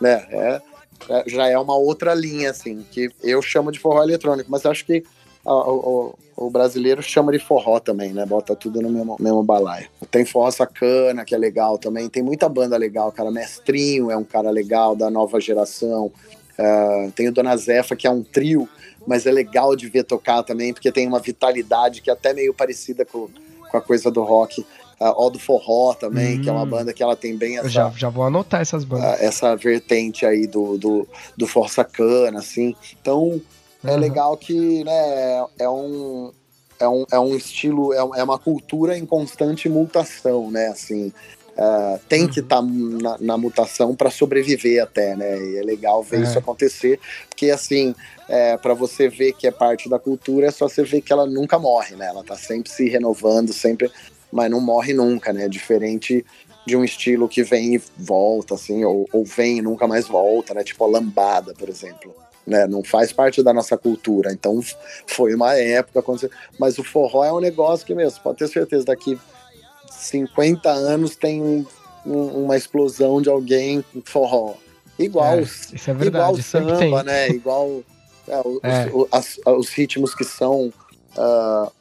[0.00, 0.26] né?
[0.30, 0.62] É,
[1.08, 4.84] é, já é uma outra linha, assim, que eu chamo de forró eletrônico, mas acho
[4.84, 5.04] que
[5.44, 8.26] o, o, brasileiro chama de forró também, né?
[8.26, 9.88] Bota tudo no mesmo, mesmo balaio.
[10.10, 12.08] Tem forró sacana, que é legal também.
[12.08, 13.30] Tem muita banda legal, cara.
[13.30, 16.12] Mestrinho é um cara legal da nova geração.
[16.58, 18.68] Uh, tem o Dona Zefa, que é um trio,
[19.06, 22.52] mas é legal de ver tocar também, porque tem uma vitalidade que é até meio
[22.52, 23.28] parecida com,
[23.70, 24.60] com a coisa do rock.
[25.00, 26.70] Uh, Ó do Forró também, hum, que é uma hum.
[26.70, 27.68] banda que ela tem bem essa.
[27.68, 29.20] Já, já vou anotar essas bandas.
[29.20, 32.74] Uh, essa vertente aí do, do, do Força Cana, assim.
[33.00, 33.40] Então,
[33.84, 33.96] é uhum.
[33.96, 36.32] legal que né, é, um,
[36.80, 40.66] é, um, é um estilo, é, é uma cultura em constante mutação, né?
[40.68, 41.12] Assim,
[41.56, 42.28] uh, tem uhum.
[42.28, 45.38] que estar tá na, na, mutação para sobreviver até, né?
[45.38, 46.22] E é legal ver é.
[46.24, 47.94] isso acontecer, porque assim,
[48.28, 51.26] é, para você ver que é parte da cultura, é só você ver que ela
[51.26, 52.06] nunca morre, né?
[52.06, 53.90] Ela tá sempre se renovando, sempre,
[54.32, 55.48] mas não morre nunca, né?
[55.48, 56.26] Diferente
[56.66, 60.52] de um estilo que vem e volta, assim, ou, ou vem e nunca mais volta,
[60.52, 60.64] né?
[60.64, 62.12] Tipo a lambada, por exemplo
[62.48, 62.66] né?
[62.66, 64.32] Não faz parte da nossa cultura.
[64.32, 64.60] Então
[65.06, 66.02] foi uma época,
[66.58, 69.18] mas o forró é um negócio que mesmo, pode ter certeza, daqui
[69.90, 71.64] 50 anos tem um,
[72.44, 74.54] uma explosão de alguém com forró.
[74.98, 77.28] Igual, é, isso é verdade, igual samba, né?
[77.28, 77.82] Igual
[78.26, 78.90] é, os, é.
[78.92, 80.72] Os, as, os, ritmos que são
[81.16, 81.72] uh,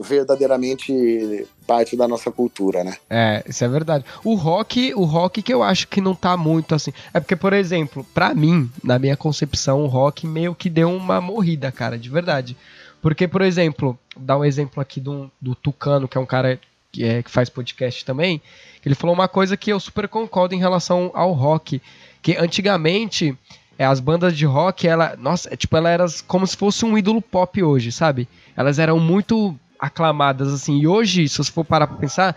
[0.00, 2.96] verdadeiramente parte da nossa cultura, né?
[3.08, 4.04] É, isso é verdade.
[4.24, 6.92] O rock, o rock que eu acho que não tá muito assim.
[7.12, 11.20] É porque, por exemplo, para mim, na minha concepção, o rock meio que deu uma
[11.20, 12.56] morrida, cara, de verdade.
[13.02, 16.58] Porque, por exemplo, dar um exemplo aqui do, do Tucano, que é um cara
[16.90, 18.42] que, é, que faz podcast também,
[18.84, 21.80] ele falou uma coisa que eu super concordo em relação ao rock,
[22.22, 23.36] que antigamente
[23.78, 26.98] é, as bandas de rock, ela, nossa, é, tipo, ela era como se fosse um
[26.98, 28.28] ídolo pop hoje, sabe?
[28.56, 30.78] Elas eram muito aclamadas assim.
[30.78, 32.36] E hoje, se você for parar pra pensar,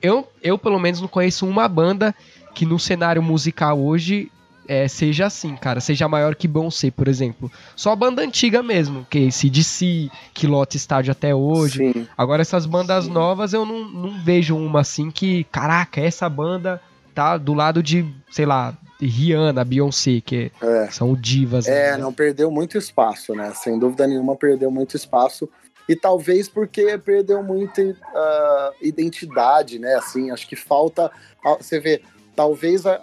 [0.00, 2.14] eu, eu pelo menos não conheço uma banda
[2.54, 4.30] que no cenário musical hoje
[4.66, 5.80] é, seja assim, cara.
[5.80, 7.50] Seja maior que Beyoncé, por exemplo.
[7.74, 11.92] Só a banda antiga mesmo, que CDC, que lota estádio até hoje.
[11.92, 12.06] Sim.
[12.16, 13.12] Agora essas bandas Sim.
[13.12, 16.80] novas eu não, não vejo uma assim que, caraca, essa banda
[17.14, 20.88] tá do lado de, sei lá, Rihanna, Beyoncé, que é.
[20.90, 21.66] são divas.
[21.66, 21.98] É, né?
[21.98, 23.52] não perdeu muito espaço, né?
[23.54, 25.48] Sem dúvida nenhuma perdeu muito espaço
[25.88, 29.94] e talvez porque perdeu muita uh, identidade, né?
[29.94, 31.10] Assim, acho que falta.
[31.58, 32.02] Você vê,
[32.34, 32.98] talvez a,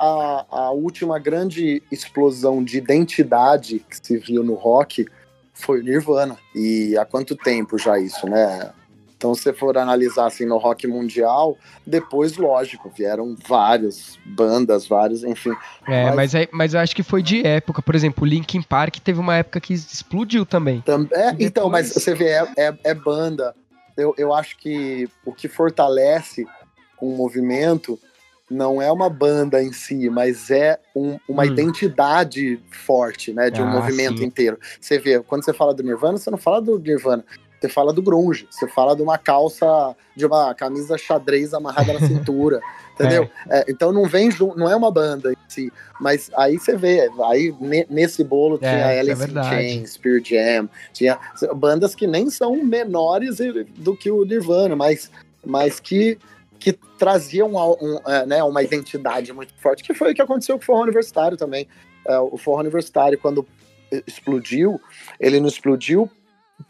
[0.49, 5.05] a, última grande explosão de identidade que se viu no rock
[5.53, 6.37] foi o Nirvana.
[6.55, 8.71] E há quanto tempo já isso, né?
[9.21, 11.55] Então, se você for analisar assim no rock mundial,
[11.85, 15.51] depois, lógico, vieram várias bandas, vários, enfim.
[15.87, 17.83] É, mas, mas, é, mas eu acho que foi de época.
[17.83, 20.81] Por exemplo, o Linkin Park teve uma época que explodiu também.
[20.81, 21.35] Tam, é, depois...
[21.39, 23.53] Então, mas você vê, é, é, é, banda.
[23.95, 26.47] Eu, eu acho que o que fortalece
[26.99, 27.99] um movimento
[28.49, 31.45] não é uma banda em si, mas é um, uma hum.
[31.45, 34.25] identidade forte, né, de um ah, movimento sim.
[34.25, 34.57] inteiro.
[34.79, 37.23] Você vê, quando você fala do Nirvana, você não fala do Nirvana,
[37.61, 41.99] você fala do grunge, você fala de uma calça, de uma camisa xadrez amarrada na
[42.07, 42.59] cintura,
[42.95, 43.29] entendeu?
[43.47, 43.59] É.
[43.59, 47.53] É, então não vem não é uma banda em si, mas aí você vê, aí
[47.87, 51.19] nesse bolo é, tinha Alice in Chains, Spear Jam, tinha
[51.55, 53.37] bandas que nem são menores
[53.77, 55.11] do que o Nirvana, mas,
[55.45, 56.17] mas que
[56.59, 60.57] que traziam um, um, é, né, uma identidade muito forte, que foi o que aconteceu
[60.57, 61.67] com o forró universitário também.
[62.07, 63.47] É, o forró universitário, quando
[64.05, 64.79] explodiu,
[65.19, 66.07] ele não explodiu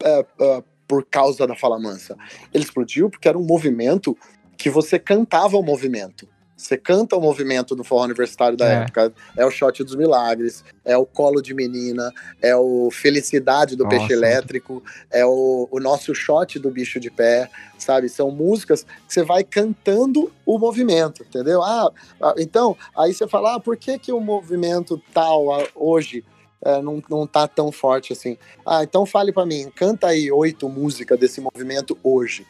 [0.02, 2.14] é, é, por causa da fala mansa.
[2.52, 4.14] Ele explodiu porque era um movimento
[4.58, 6.28] que você cantava o movimento.
[6.54, 8.74] Você canta o movimento do forró universitário da é.
[8.82, 9.10] época.
[9.34, 13.96] É o shot dos milagres, é o colo de menina, é o felicidade do Nossa.
[13.96, 18.10] peixe elétrico, é o, o nosso shot do bicho de pé, sabe?
[18.10, 21.62] São músicas que você vai cantando o movimento, entendeu?
[21.62, 26.22] Ah, ah então, aí você fala, ah, por que, que o movimento tal hoje
[26.64, 28.38] é, não, não tá tão forte assim.
[28.64, 32.46] Ah, então fale para mim, canta aí oito músicas desse movimento hoje.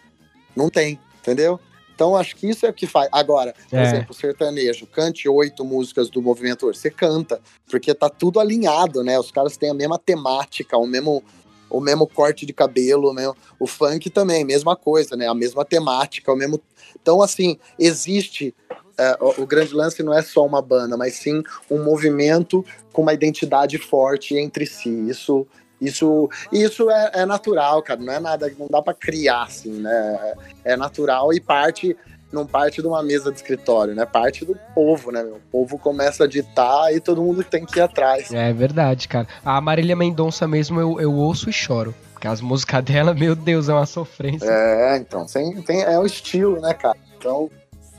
[0.55, 1.59] Não tem, entendeu?
[1.94, 3.09] Então acho que isso é o que faz.
[3.12, 3.83] Agora, por é.
[3.83, 6.79] exemplo, sertanejo, cante oito músicas do movimento hoje.
[6.79, 9.18] Você canta, porque tá tudo alinhado, né?
[9.18, 11.22] Os caras têm a mesma temática, o mesmo,
[11.70, 15.29] o mesmo corte de cabelo, o, mesmo, o funk também, mesma coisa, né?
[15.29, 16.61] A mesma temática, o mesmo.
[17.01, 18.55] Então, assim, existe
[18.99, 23.15] é, o, grande lance não é só uma banda, mas sim um movimento com uma
[23.15, 24.91] identidade forte entre si.
[25.09, 25.47] Isso,
[25.81, 28.01] isso, isso é, é natural, cara.
[28.01, 30.35] Não é nada, não dá para criar assim, né?
[30.65, 31.97] É, é natural e parte
[32.33, 34.07] não parte de uma mesa de escritório, né?
[34.07, 35.23] Parte do povo, né?
[35.23, 38.33] O povo começa a ditar e todo mundo tem que ir atrás.
[38.33, 39.29] É verdade, cara.
[39.45, 41.95] A Marília Mendonça mesmo eu, eu ouço e choro.
[42.13, 44.47] Porque as músicas dela, meu Deus, é uma sofrência.
[44.49, 46.97] É, então, tem, tem, é o estilo, né, cara?
[47.19, 47.51] Então,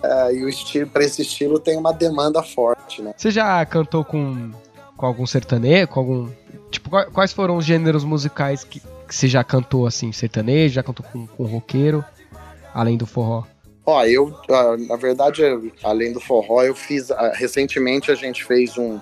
[0.03, 3.13] é, e o estilo, para esse estilo tem uma demanda forte, né?
[3.15, 4.51] Você já cantou com,
[4.97, 6.29] com algum sertanejo, com algum
[6.69, 11.05] tipo quais foram os gêneros musicais que, que você já cantou assim, sertanejo, já cantou
[11.11, 12.03] com, com roqueiro,
[12.73, 13.43] além do forró?
[13.85, 14.33] Ó, eu,
[14.87, 15.41] na verdade,
[15.83, 18.99] além do forró, eu fiz recentemente a gente fez um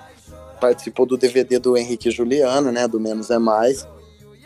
[0.60, 3.88] participou do DVD do Henrique Juliano, né, do Menos é Mais.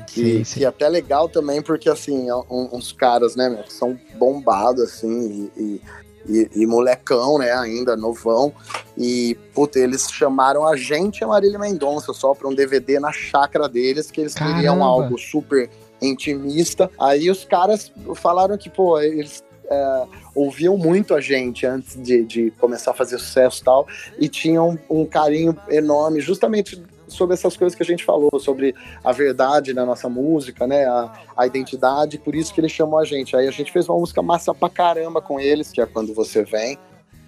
[0.08, 0.60] Que, sim, sim.
[0.60, 5.50] que é até legal também, porque assim, é uns caras, né, que são bombados, assim,
[5.58, 5.82] e, e
[6.28, 8.54] e, e, molecão, né, ainda novão.
[8.98, 13.12] E, puta, eles chamaram a gente e a Marília Mendonça só pra um DVD na
[13.12, 14.56] chácara deles, que eles Caramba.
[14.56, 15.70] queriam algo super
[16.02, 16.90] intimista.
[17.00, 22.52] Aí os caras falaram que, pô, eles é, ouviam muito a gente antes de, de,
[22.60, 23.88] começar a fazer sucesso e tal,
[24.20, 26.82] e tinham um carinho enorme, justamente
[27.16, 30.86] sobre essas coisas que a gente falou, sobre a verdade na nossa música, né?
[30.86, 33.36] A, a identidade, por isso que ele chamou a gente.
[33.36, 36.44] Aí a gente fez uma música massa pra caramba com eles, que é quando você
[36.44, 36.78] vem.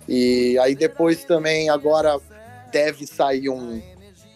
[0.08, 2.20] E aí depois também, agora
[2.72, 3.82] deve sair um,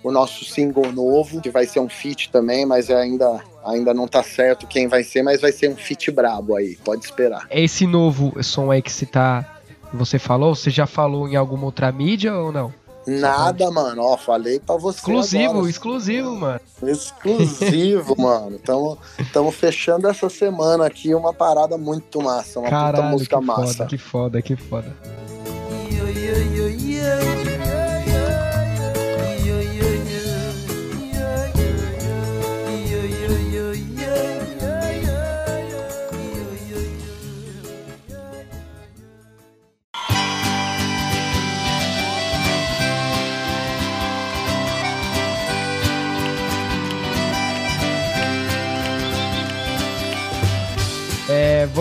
[0.04, 4.24] o nosso single novo, que vai ser um feat também, mas ainda, ainda não tá
[4.24, 7.48] certo quem vai ser, mas vai ser um feat brabo aí, pode esperar.
[7.50, 9.58] Esse novo som aí que você tá.
[9.94, 12.74] Você falou, você já falou em alguma outra mídia ou não?
[13.08, 14.04] Nada, mano.
[14.04, 15.00] Ó, falei pra você.
[15.00, 15.70] Exclusivo, agora.
[15.70, 16.60] exclusivo, mano.
[16.84, 18.60] Exclusivo, mano.
[18.60, 18.98] Tamo,
[19.34, 22.60] tamo fechando essa semana aqui uma parada muito massa.
[22.60, 23.74] Uma Caralho, puta música que massa.
[23.74, 24.96] Foda, que foda, que foda.
[27.04, 27.71] É,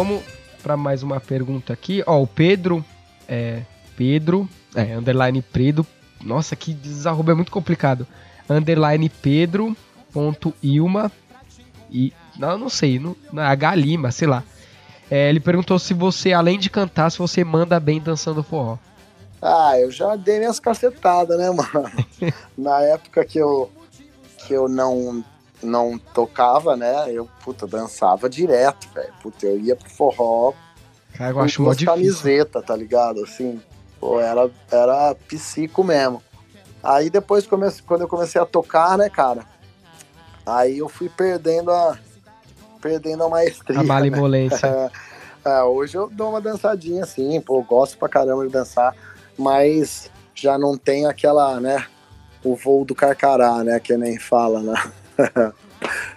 [0.01, 0.23] vamos
[0.63, 2.03] para mais uma pergunta aqui.
[2.07, 2.83] Ó, o Pedro.
[3.29, 3.61] É,
[3.99, 4.49] Pedro.
[4.75, 5.87] É, underline Pedro.
[6.23, 8.07] Nossa, que desarrobo é muito complicado.
[8.49, 9.77] Underline Pedro.
[10.11, 11.13] Ponto Ilma.
[11.91, 12.15] E.
[12.39, 12.99] Não, não sei.
[12.99, 14.43] Não, não, H Lima, sei lá.
[15.11, 18.79] É, ele perguntou se você, além de cantar, se você manda bem dançando forró.
[19.43, 21.91] Ah, eu já dei minhas cacetadas, né, mano?
[22.57, 23.71] Na época que eu,
[24.47, 25.23] que eu não,
[25.63, 27.11] não tocava, né?
[27.11, 29.13] Eu, puta, dançava direto, velho.
[29.23, 30.53] Puta, eu ia pro forró
[31.15, 31.93] Cara, eu acho mó difícil.
[31.93, 33.23] camiseta, tá ligado?
[33.23, 33.61] Assim,
[33.99, 36.23] pô, era, era psico mesmo.
[36.83, 39.45] Aí depois, comece, quando eu comecei a tocar, né, cara?
[40.47, 41.99] Aí eu fui perdendo a,
[42.81, 43.81] perdendo a maestria.
[43.81, 44.71] A malemolência.
[44.71, 44.91] Né?
[45.43, 48.95] É, hoje eu dou uma dançadinha assim, pô, gosto pra caramba de dançar
[49.41, 51.87] mas já não tem aquela, né,
[52.45, 54.93] o voo do carcará, né, que nem fala, né?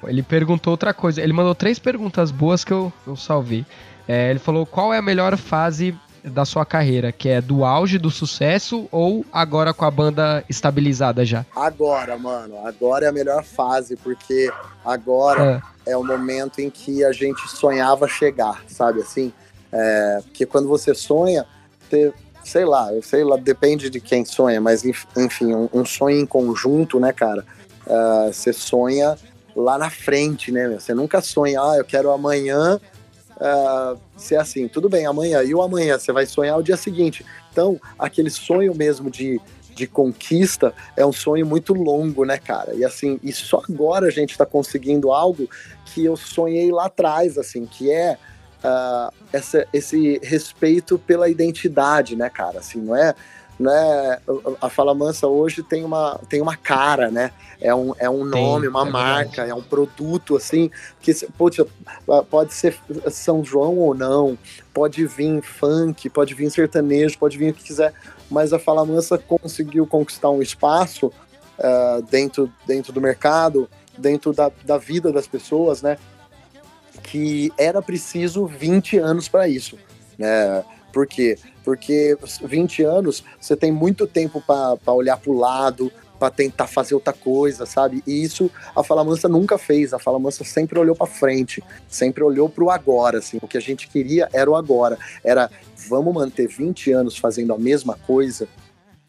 [0.07, 3.65] Ele perguntou outra coisa, ele mandou três perguntas boas que eu, eu salvei.
[4.07, 7.97] É, ele falou qual é a melhor fase da sua carreira, que é do auge
[7.97, 11.45] do sucesso ou agora com a banda estabilizada já?
[11.55, 14.51] Agora, mano, agora é a melhor fase, porque
[14.85, 19.33] agora é, é o momento em que a gente sonhava chegar, sabe assim?
[19.71, 21.45] É, porque quando você sonha,
[21.89, 22.13] você
[22.43, 26.99] sei lá, sei lá, depende de quem sonha, mas enfim, um, um sonho em conjunto,
[26.99, 27.45] né, cara?
[27.85, 29.17] Uh, você sonha
[29.55, 30.67] lá na frente, né?
[30.69, 32.79] Você nunca sonha, ah, eu quero amanhã
[33.37, 34.67] uh, ser assim.
[34.67, 35.43] Tudo bem, amanhã.
[35.43, 35.97] E o amanhã?
[35.97, 37.25] Você vai sonhar o dia seguinte.
[37.51, 39.39] Então, aquele sonho mesmo de,
[39.75, 42.73] de conquista é um sonho muito longo, né, cara?
[42.73, 45.47] E assim, e só agora a gente tá conseguindo algo
[45.85, 48.17] que eu sonhei lá atrás, assim, que é
[48.63, 52.59] uh, essa, esse respeito pela identidade, né, cara?
[52.59, 53.13] Assim, não é,
[53.63, 54.19] não é
[54.61, 57.31] a Fala Mansa hoje tem uma, tem uma cara, né?
[57.59, 59.51] É um, é um nome, uma é marca, verdade.
[59.51, 60.69] é um produto assim
[61.01, 61.63] que pode,
[62.29, 62.77] pode ser
[63.09, 64.37] São João ou não,
[64.73, 67.93] pode vir funk, pode vir sertanejo, pode vir o que quiser,
[68.29, 74.51] mas a Fala Mansa conseguiu conquistar um espaço uh, dentro, dentro do mercado, dentro da,
[74.65, 75.97] da vida das pessoas, né?
[77.01, 79.77] que era preciso 20 anos para isso.
[80.17, 80.63] Né?
[80.91, 81.37] Por quê?
[81.63, 86.93] Porque 20 anos você tem muito tempo para olhar para o lado, para tentar fazer
[86.93, 88.03] outra coisa, sabe?
[88.05, 89.93] E isso a Fala Mansa nunca fez.
[89.93, 93.39] A Fala Mansa sempre olhou para frente, sempre olhou para o agora, assim.
[93.41, 94.97] O que a gente queria era o agora.
[95.23, 95.49] Era
[95.87, 98.47] vamos manter 20 anos fazendo a mesma coisa,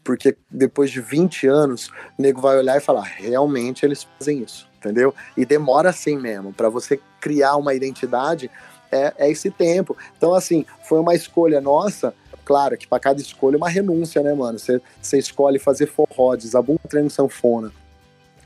[0.03, 1.87] porque depois de 20 anos,
[2.17, 5.13] o nego vai olhar e falar: realmente eles fazem isso entendeu?
[5.35, 8.51] E demora assim mesmo, para você criar uma identidade
[8.91, 9.97] é, é esse tempo.
[10.15, 12.13] Então, assim, foi uma escolha nossa.
[12.45, 14.59] Claro que para cada escolha é uma renúncia, né, mano?
[14.59, 17.71] Você, você escolhe fazer forró, desabum treino sanfona,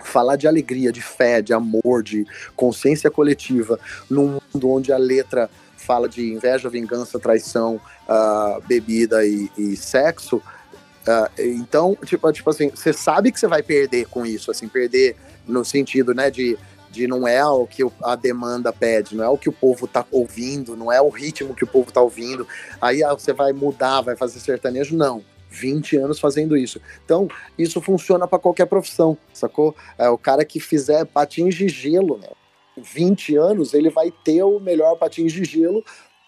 [0.02, 3.78] falar de alegria, de fé, de amor, de consciência coletiva,
[4.10, 7.76] num mundo onde a letra fala de inveja, vingança, traição,
[8.08, 10.38] uh, bebida e, e sexo.
[10.38, 15.18] Uh, então, tipo, tipo assim, você sabe que você vai perder com isso, assim, perder
[15.46, 16.58] no sentido, né, de,
[16.92, 20.06] de não é o que a demanda pede, não é o que o povo tá
[20.12, 22.48] ouvindo, não é o ritmo que o povo tá ouvindo.
[22.82, 25.24] Aí ah, você vai mudar, vai fazer sertanejo, não.
[25.52, 26.80] 20 anos fazendo isso.
[27.04, 29.76] Então, isso funciona para qualquer profissão, sacou?
[29.98, 32.30] É, o cara que fizer patins de gelo, né?
[32.78, 35.84] 20 anos, ele vai ter o melhor patins de gelo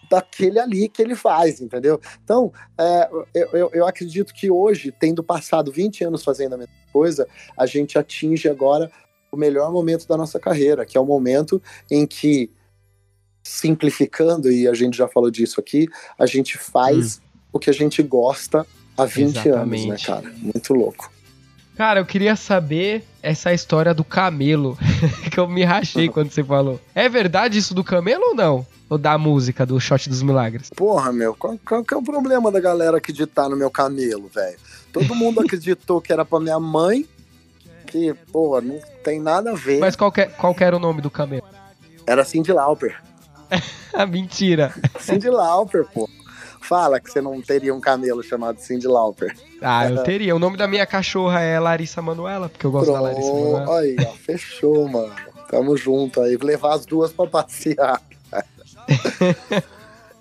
[0.10, 2.00] daquele ali que ele faz, entendeu?
[2.24, 7.28] Então, é, eu, eu acredito que hoje, tendo passado 20 anos fazendo a mesma coisa,
[7.58, 8.92] a gente atinge agora
[9.32, 12.52] o melhor momento da nossa carreira, que é o momento em que,
[13.42, 15.88] simplificando, e a gente já falou disso aqui,
[16.20, 17.22] a gente faz hum.
[17.54, 18.68] o que a gente gosta
[18.98, 19.56] há 20 Exatamente.
[19.56, 20.34] anos, né, cara?
[20.38, 21.12] Muito louco.
[21.78, 24.78] Cara, eu queria saber essa história do camelo,
[25.32, 26.80] que eu me rachei quando você falou.
[26.94, 28.68] É verdade isso do camelo ou não?
[28.90, 30.70] Ou da música, do Shot dos Milagres?
[30.76, 34.58] Porra, meu, qual, qual que é o problema da galera acreditar no meu camelo, velho?
[34.92, 37.08] Todo mundo acreditou que era pra minha mãe,
[37.92, 39.80] que, pô, não tem nada a ver.
[39.80, 41.44] Mas qual, que, qual que era o nome do camelo?
[42.08, 42.98] Era Cindy Lauper.
[44.10, 44.74] Mentira.
[45.00, 46.10] Cindy Lauper, pô.
[46.62, 49.36] Fala que você não teria um camelo chamado Cindy Lauper.
[49.62, 50.34] Ah, eu teria.
[50.34, 53.04] O nome da minha cachorra é Larissa Manuela, porque eu gosto Pronto.
[53.04, 53.80] da Larissa Manuela.
[53.80, 55.14] Aí, ó, fechou, mano.
[55.50, 56.38] Tamo junto aí.
[56.38, 58.02] Vou levar as duas pra passear.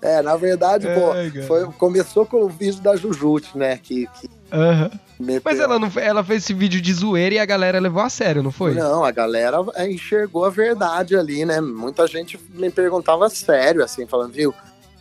[0.01, 3.77] é, na verdade, pô, foi, começou com o vídeo da Jujute, né?
[3.77, 5.39] Que, que Uhum.
[5.43, 8.41] Mas ela, não, ela fez esse vídeo de zoeira e a galera levou a sério,
[8.41, 8.73] não foi?
[8.73, 11.61] Não, a galera enxergou a verdade ali, né?
[11.61, 14.53] Muita gente me perguntava sério, assim, falando, viu,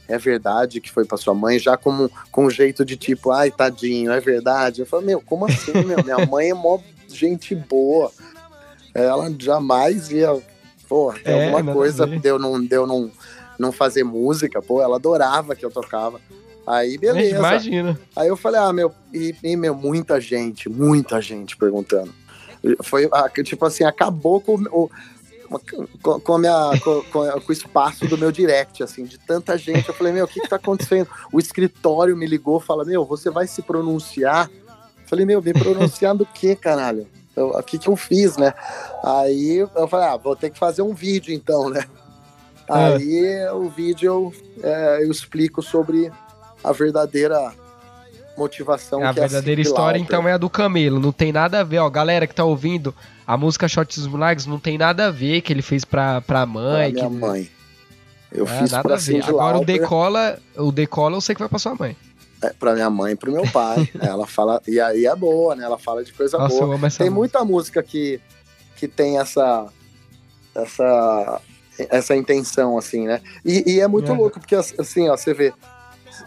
[0.07, 3.51] é verdade que foi pra sua mãe, já como, com um jeito de tipo, ai,
[3.51, 4.83] tadinho, é verdade?
[4.83, 6.05] Eu falei, meu, como assim, meu?
[6.05, 6.79] Minha mãe é mó
[7.09, 8.13] gente boa.
[8.93, 10.37] Ela jamais ia,
[10.89, 13.11] pô, tem é, alguma coisa, deu num, deu num
[13.59, 16.21] não fazer música, pô, ela adorava que eu tocava.
[16.71, 17.37] Aí, beleza.
[17.37, 18.01] Imagina.
[18.15, 22.15] Aí eu falei, ah, meu, e, e meu, muita gente, muita gente perguntando.
[22.85, 24.89] Foi, ah, tipo assim, acabou com o,
[26.01, 29.89] com, com, a minha, com, com, o espaço do meu direct, assim, de tanta gente.
[29.89, 31.09] Eu falei, meu, o que que tá acontecendo?
[31.33, 34.49] O escritório me ligou, fala, meu, você vai se pronunciar?
[34.49, 37.05] Eu falei, meu, me pronunciar do quê, caralho?
[37.35, 38.55] O que que eu fiz, né?
[39.03, 41.85] Aí eu falei, ah, vou ter que fazer um vídeo então, né?
[42.69, 42.73] É.
[42.73, 46.13] Aí o vídeo eu, é, eu explico sobre
[46.63, 47.53] a verdadeira
[48.37, 49.05] motivação.
[49.05, 50.99] A verdadeira é história, então, é a do Camelo.
[50.99, 51.91] Não tem nada a ver, ó.
[51.91, 52.95] Galera que tá ouvindo,
[53.27, 56.93] a música Shots Milagres não tem nada a ver que ele fez pra, pra mãe.
[56.93, 57.09] Pra que...
[57.09, 57.51] minha mãe.
[58.33, 61.59] Eu é, fiz pra Cindy Agora o Decola, o Decola eu sei que vai pra
[61.59, 61.97] sua mãe.
[62.43, 63.89] É, pra minha mãe e pro meu pai.
[64.01, 65.65] Ela fala, e aí é boa, né?
[65.65, 66.69] Ela fala de coisa Nossa, boa.
[66.71, 67.11] tem música.
[67.11, 68.21] muita música que,
[68.77, 69.67] que tem essa,
[70.55, 71.41] essa,
[71.79, 73.21] essa intenção, assim, né?
[73.45, 74.15] E, e é muito é.
[74.15, 75.53] louco, porque assim, ó, você vê,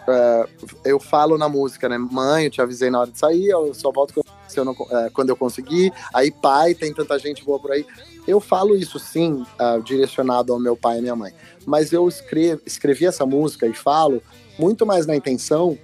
[0.07, 0.47] é,
[0.85, 1.97] eu falo na música, né?
[1.97, 4.25] Mãe, eu te avisei na hora de sair, eu só volto quando
[4.55, 5.91] eu, não, é, quando eu conseguir.
[6.13, 7.85] Aí, pai, tem tanta gente boa por aí.
[8.27, 11.33] Eu falo isso sim, uh, direcionado ao meu pai e minha mãe.
[11.65, 14.21] Mas eu escrevi, escrevi essa música e falo
[14.57, 15.77] muito mais na intenção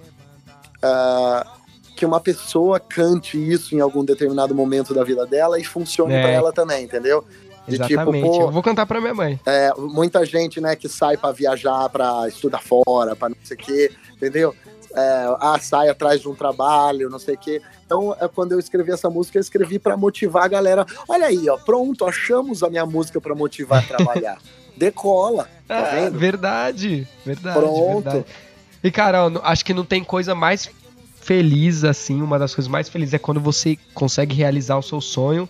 [0.78, 1.59] uh,
[1.95, 6.22] que uma pessoa cante isso em algum determinado momento da vida dela e funcione é.
[6.22, 7.26] para ela também, entendeu?
[7.70, 8.24] De tipo, Exatamente.
[8.24, 9.39] Tipo, pô, eu vou cantar pra minha mãe.
[9.45, 13.59] É, muita gente, né, que sai para viajar, para estudar fora, para não sei o
[13.59, 14.55] quê, entendeu?
[14.95, 17.61] É, ah, sai atrás de um trabalho, não sei o quê.
[17.86, 20.86] Então, é, quando eu escrevi essa música, eu escrevi para motivar a galera.
[21.07, 24.38] Olha aí, ó, pronto, achamos a minha música para motivar a trabalhar.
[24.76, 26.17] Decola, tá ah, vendo?
[26.17, 27.59] Verdade, verdade.
[27.59, 28.03] Pronto.
[28.03, 28.26] Verdade.
[28.82, 30.70] E, cara, acho que não tem coisa mais
[31.20, 35.47] feliz, assim, uma das coisas mais felizes é quando você consegue realizar o seu sonho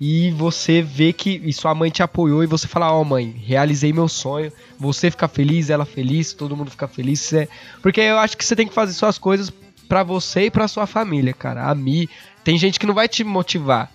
[0.00, 3.34] e você vê que e sua mãe te apoiou e você fala, ó oh, mãe,
[3.44, 7.48] realizei meu sonho, você fica feliz, ela feliz, todo mundo fica feliz, é...
[7.82, 9.52] porque eu acho que você tem que fazer suas coisas
[9.88, 11.68] para você e para sua família, cara.
[11.68, 12.06] A mim,
[12.44, 13.90] tem gente que não vai te motivar.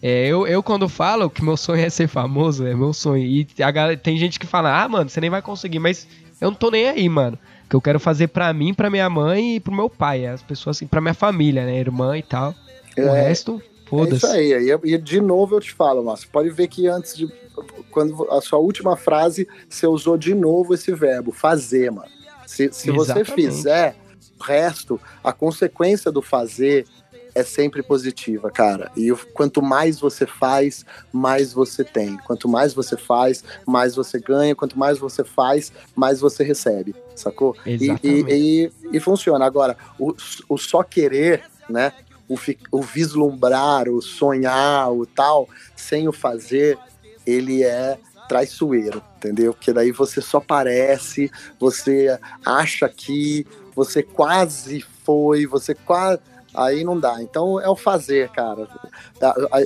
[0.00, 3.24] É, eu, eu quando falo que meu sonho é ser famoso, é meu sonho.
[3.24, 6.06] E a galera, tem gente que fala, ah, mano, você nem vai conseguir, mas
[6.40, 7.38] eu não tô nem aí, mano.
[7.68, 10.26] Que eu quero fazer pra mim, pra minha mãe e pro meu pai.
[10.26, 11.78] As pessoas assim, pra minha família, né?
[11.78, 12.54] Irmã e tal.
[12.96, 13.60] É, o resto,
[13.92, 14.78] é isso aí.
[14.84, 17.28] E, de novo eu te falo, Márcio, pode ver que antes de.
[17.90, 22.08] Quando a sua última frase, você usou de novo esse verbo, fazer, mano.
[22.46, 23.96] Se, se você fizer,
[24.38, 26.86] o resto, a consequência do fazer
[27.34, 28.90] é sempre positiva, cara.
[28.96, 32.16] E quanto mais você faz, mais você tem.
[32.18, 34.54] Quanto mais você faz, mais você ganha.
[34.54, 37.56] Quanto mais você faz, mais você recebe, sacou?
[37.64, 38.06] Exatamente.
[38.06, 39.44] E, e, e, e funciona.
[39.44, 40.14] Agora, o,
[40.48, 41.92] o só querer, né?
[42.28, 42.36] O,
[42.70, 46.78] o vislumbrar, o sonhar, o tal, sem o fazer,
[47.26, 47.98] ele é
[48.28, 49.54] traiçoeiro, entendeu?
[49.54, 56.20] Porque daí você só parece, você acha que você quase foi, você quase.
[56.54, 57.22] Aí não dá.
[57.22, 58.68] Então é o fazer, cara.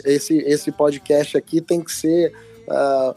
[0.05, 2.33] Esse, esse podcast aqui tem que ser
[2.69, 3.15] uh,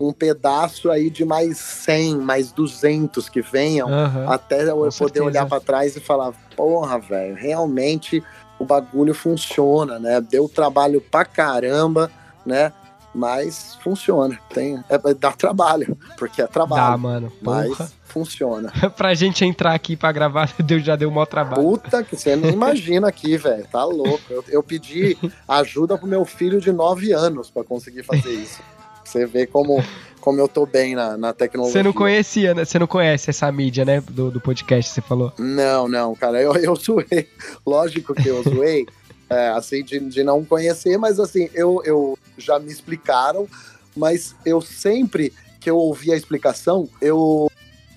[0.00, 5.24] um pedaço aí de mais 100, mais 200 que venham, uhum, até eu poder certeza.
[5.24, 8.22] olhar para trás e falar: porra, velho, realmente
[8.60, 10.20] o bagulho funciona, né?
[10.20, 12.10] Deu trabalho pra caramba,
[12.44, 12.70] né?
[13.12, 14.38] Mas funciona.
[14.52, 16.90] Tem, é, dá trabalho, porque é trabalho.
[16.92, 17.32] Dá, mano.
[17.42, 17.66] Porra.
[17.66, 18.70] Mas funciona.
[18.94, 21.62] pra gente entrar aqui pra gravar, Deus já deu um maior trabalho.
[21.62, 23.66] Puta que você não imagina aqui, velho.
[23.72, 24.22] Tá louco.
[24.28, 25.16] Eu, eu pedi
[25.48, 28.60] ajuda pro meu filho de 9 anos para conseguir fazer isso.
[29.02, 29.82] Você vê como
[30.20, 31.72] como eu tô bem na, na tecnologia.
[31.72, 32.64] Você não conhecia, né?
[32.64, 34.00] Você não conhece essa mídia, né?
[34.00, 35.32] Do, do podcast, você falou.
[35.38, 36.40] Não, não, cara.
[36.40, 37.28] Eu, eu zoei.
[37.66, 38.86] Lógico que eu zoei.
[39.28, 43.48] é, assim, de, de não conhecer, mas assim, eu, eu já me explicaram,
[43.96, 47.50] mas eu sempre que eu ouvi a explicação, eu,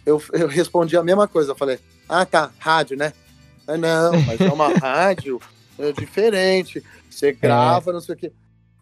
[0.05, 1.51] eu, eu respondi a mesma coisa.
[1.51, 3.13] Eu falei, ah, tá, rádio, né?
[3.65, 5.39] Ah, não, mas é uma rádio
[5.79, 6.83] é diferente.
[7.09, 7.93] Você grava, é.
[7.93, 8.31] não sei o quê.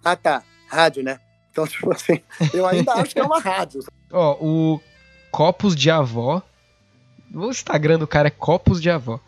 [0.04, 1.20] Ah, tá, rádio, né?
[1.52, 2.22] Então, tipo assim,
[2.54, 3.84] eu ainda acho que é uma rádio.
[4.12, 4.82] Ó, o
[5.32, 6.42] Copos de Avó.
[7.34, 9.20] O Instagram do cara é Copos de Avó.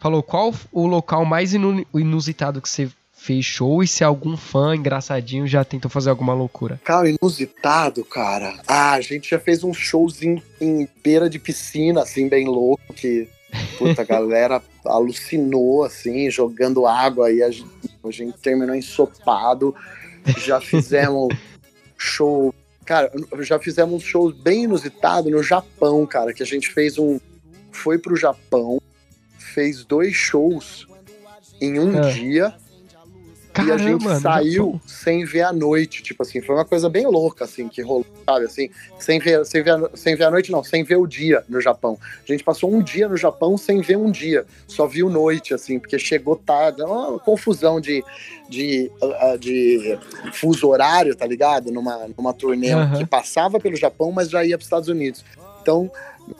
[0.00, 5.44] Falou qual o local mais inusitado que você fez show e se algum fã engraçadinho
[5.46, 6.80] já tentou fazer alguma loucura.
[6.84, 8.54] Cara, inusitado, cara.
[8.66, 13.28] Ah, a gente já fez um showzinho em beira de piscina, assim, bem louco, que
[13.76, 17.68] puta, a galera alucinou, assim, jogando água e a gente,
[18.04, 19.74] a gente terminou ensopado.
[20.44, 21.34] Já fizemos
[21.98, 22.54] show.
[22.84, 27.20] Cara, já fizemos shows bem inusitado no Japão, cara, que a gente fez um.
[27.70, 28.80] Foi pro Japão,
[29.38, 30.86] fez dois shows
[31.60, 32.12] em um é.
[32.12, 32.54] dia.
[33.66, 37.06] Caramba, e a gente saiu sem ver a noite, tipo assim, foi uma coisa bem
[37.06, 40.62] louca, assim, que rolou, sabe, assim, sem ver, sem ver, sem ver a noite, não,
[40.62, 41.98] sem ver o dia no Japão.
[42.02, 45.78] A gente passou um dia no Japão sem ver um dia, só viu noite, assim,
[45.78, 48.04] porque chegou tarde, uma confusão de,
[48.48, 49.98] de, ah, de
[50.32, 51.70] fuso horário, tá ligado?
[51.70, 52.98] Numa, numa turnê uhum.
[52.98, 55.24] que passava pelo Japão, mas já ia para os Estados Unidos.
[55.60, 55.90] Então,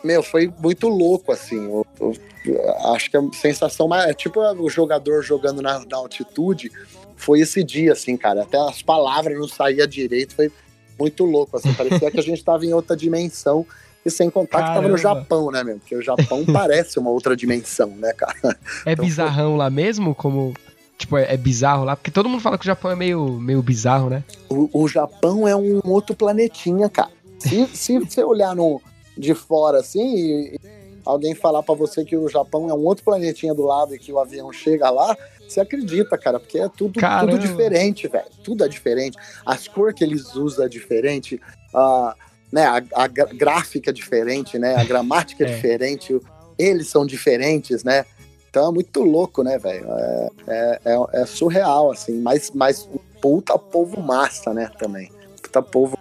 [0.02, 1.64] meu, foi muito louco, assim.
[1.64, 2.14] Eu, eu,
[2.46, 4.08] eu acho que a sensação mais.
[4.08, 6.70] É tipo o jogador jogando na, na, altitude.
[7.18, 8.42] Foi esse dia, assim, cara.
[8.42, 10.34] Até as palavras não saíam direito.
[10.34, 10.50] Foi
[10.98, 11.72] muito louco, assim.
[11.74, 13.66] Parecia que a gente tava em outra dimensão.
[14.06, 14.68] E sem contar Caramba.
[14.68, 15.78] que tava no Japão, né, meu?
[15.78, 18.56] Porque o Japão parece uma outra dimensão, né, cara?
[18.86, 19.58] É então, bizarrão foi...
[19.58, 20.14] lá mesmo?
[20.14, 20.54] Como.
[20.96, 21.94] Tipo, é, é, bizarro lá?
[21.94, 24.24] Porque todo mundo fala que o Japão é meio, meio bizarro, né?
[24.48, 27.10] O, o Japão é um outro planetinha, cara.
[27.38, 28.80] Se, se você olhar no,
[29.16, 30.60] de fora assim e,
[31.04, 34.12] alguém falar para você que o Japão é um outro planetinha do lado e que
[34.12, 35.16] o avião chega lá,
[35.48, 38.26] você acredita, cara, porque é tudo, tudo diferente, velho.
[38.44, 39.16] Tudo é diferente.
[39.44, 41.40] As cores que eles usam é diferente,
[41.74, 42.14] a,
[42.52, 44.76] né, a, a gráfica é diferente, né?
[44.76, 46.20] A gramática é, é diferente,
[46.58, 48.04] eles são diferentes, né?
[48.50, 49.86] Então é muito louco, né, velho?
[49.88, 52.88] É, é, é, é, surreal, assim, mas, mas
[53.20, 55.10] puta povo massa, né, também.
[55.42, 55.98] Puta povo.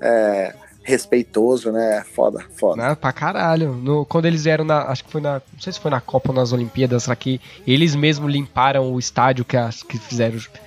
[0.00, 0.54] É,
[0.86, 2.04] respeitoso, né?
[2.14, 2.80] Foda, foda.
[2.80, 2.94] Né?
[2.94, 3.72] Pra caralho.
[3.74, 4.82] No, quando eles vieram na.
[4.84, 5.34] Acho que foi na.
[5.34, 8.98] Não sei se foi na Copa ou nas Olimpíadas, será que eles mesmos limparam o
[8.98, 10.38] estádio que, as, que fizeram.
[10.38, 10.58] Tipo,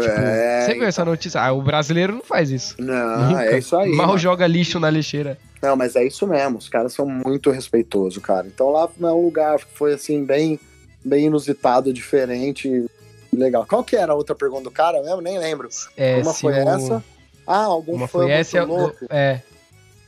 [0.00, 0.88] é, você viu então...
[0.88, 1.40] essa notícia?
[1.40, 2.74] Ah, o brasileiro não faz isso.
[2.78, 3.44] Não, Nunca.
[3.44, 3.92] é isso aí.
[3.92, 4.18] Mal mano.
[4.18, 5.38] joga lixo na lixeira.
[5.62, 6.58] Não, mas é isso mesmo.
[6.58, 8.46] Os caras são muito respeitosos, cara.
[8.46, 10.58] Então lá é um lugar que foi assim, bem,
[11.04, 12.86] bem inusitado, diferente.
[13.32, 13.66] Legal.
[13.66, 15.20] Qual que era a outra pergunta do cara mesmo?
[15.20, 15.68] Nem lembro.
[15.96, 16.68] É, Uma foi o...
[16.68, 17.04] essa.
[17.46, 19.06] Ah, algum Uma foi essa, louco.
[19.08, 19.40] É,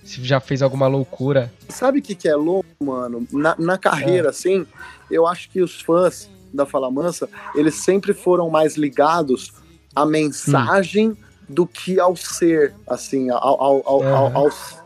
[0.08, 1.52] se já fez alguma loucura.
[1.68, 3.26] Sabe o que, que é louco, mano?
[3.30, 4.30] Na, na carreira, é.
[4.30, 4.66] assim,
[5.10, 9.52] eu acho que os fãs da Fala Mansa, eles sempre foram mais ligados
[9.94, 11.16] à mensagem hum.
[11.46, 14.34] do que ao ser, assim, ao, ao, ao, é.
[14.34, 14.78] aos,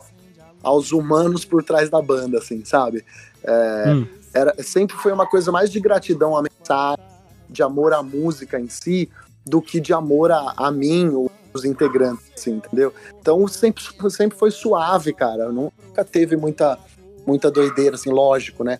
[0.60, 3.04] aos humanos por trás da banda, assim, sabe?
[3.44, 4.06] É, hum.
[4.34, 7.04] era, sempre foi uma coisa mais de gratidão à mensagem,
[7.48, 9.08] de amor à música em si,
[9.46, 12.92] do que de amor a, a mim, ou os integrantes, assim, entendeu?
[13.20, 15.50] Então sempre, sempre foi suave, cara.
[15.50, 16.78] Nunca teve muita,
[17.26, 18.78] muita doideira, assim, lógico, né?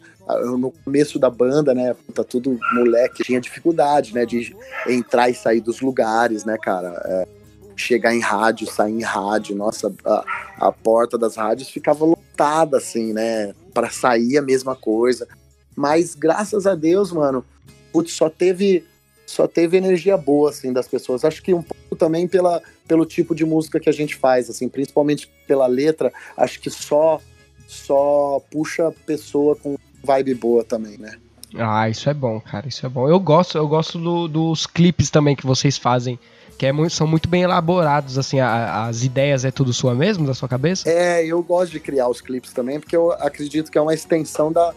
[0.59, 1.95] No começo da banda, né?
[2.15, 4.25] Tá tudo moleque, tinha dificuldade, né?
[4.25, 4.55] De
[4.87, 7.01] entrar e sair dos lugares, né, cara?
[7.05, 7.29] É,
[7.77, 10.25] chegar em rádio, sair em rádio, nossa, a,
[10.59, 13.55] a porta das rádios ficava lotada, assim, né?
[13.75, 15.27] Para sair a mesma coisa.
[15.75, 17.45] Mas graças a Deus, mano,
[17.93, 18.85] putz, só teve
[19.33, 21.25] só teve energia boa, assim, das pessoas.
[21.25, 24.69] Acho que um pouco também pela, pelo tipo de música que a gente faz, assim,
[24.69, 27.19] principalmente pela letra, acho que só,
[27.67, 31.17] só puxa pessoa com vibe boa também, né?
[31.55, 33.09] Ah, isso é bom, cara, isso é bom.
[33.09, 36.19] Eu gosto, eu gosto do, dos clipes também que vocês fazem,
[36.59, 40.27] que é muito, são muito bem elaborados, assim, a, as ideias é tudo sua mesmo,
[40.27, 40.89] da sua cabeça?
[40.91, 44.53] É, eu gosto de criar os clipes também, porque eu acredito que é uma extensão
[44.53, 44.75] da,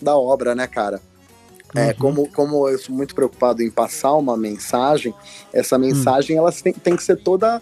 [0.00, 1.00] da obra, né, cara?
[1.74, 1.94] É, uhum.
[1.98, 5.14] como, como eu sou muito preocupado em passar uma mensagem,
[5.52, 5.80] essa hum.
[5.80, 6.42] mensagem uhum.
[6.42, 7.60] ela tem, tem que ser toda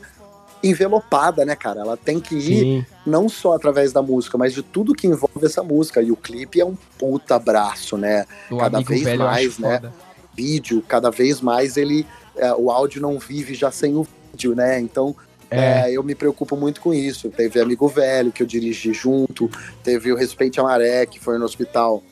[0.62, 1.80] envelopada, né, cara?
[1.80, 2.86] Ela tem que ir Sim.
[3.04, 6.02] não só através da música, mas de tudo que envolve essa música.
[6.02, 8.26] E o clipe é um puta abraço, né?
[8.50, 9.76] O cada vez velho, mais, né?
[9.80, 9.92] Foda.
[10.34, 12.06] Vídeo, cada vez mais ele.
[12.36, 14.78] É, o áudio não vive já sem o vídeo, né?
[14.78, 15.14] Então.
[15.48, 15.82] É.
[15.82, 17.30] É, eu me preocupo muito com isso.
[17.30, 19.48] Teve Amigo Velho, que eu dirigi junto,
[19.80, 22.02] teve o Respeite a Maré, que foi no hospital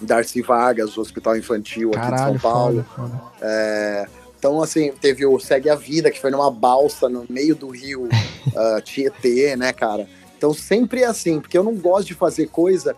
[0.00, 2.84] Darcy Vargas, o Hospital Infantil aqui Caralho, de São Paulo.
[2.94, 3.22] Foda, foda.
[3.40, 4.06] É,
[4.38, 8.04] então, assim, teve o Segue a Vida, que foi numa balsa no meio do rio
[8.04, 10.06] uh, Tietê, né, cara?
[10.36, 12.94] Então sempre é assim, porque eu não gosto de fazer coisa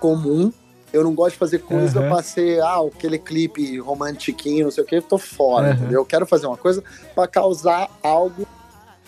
[0.00, 0.50] comum,
[0.90, 2.08] eu não gosto de fazer coisa uhum.
[2.08, 5.74] pra ser, ah, aquele clipe romantiquinho, não sei o que, eu tô fora, uhum.
[5.74, 6.00] entendeu?
[6.00, 6.82] Eu quero fazer uma coisa
[7.14, 8.46] para causar algo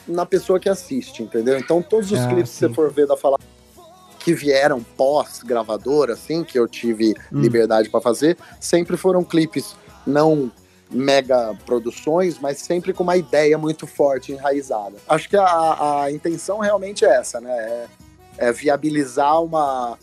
[0.07, 1.59] na pessoa que assiste, entendeu?
[1.59, 2.67] Então todos os ah, clipes sim.
[2.67, 3.39] que você for ver da Falar
[4.19, 7.41] que vieram pós-gravador, assim, que eu tive hum.
[7.41, 10.51] liberdade para fazer, sempre foram clipes não
[10.91, 14.97] mega produções, mas sempre com uma ideia muito forte, enraizada.
[15.07, 17.51] Acho que a, a intenção realmente é essa, né?
[17.51, 17.87] É,
[18.39, 19.99] é, viabilizar uma,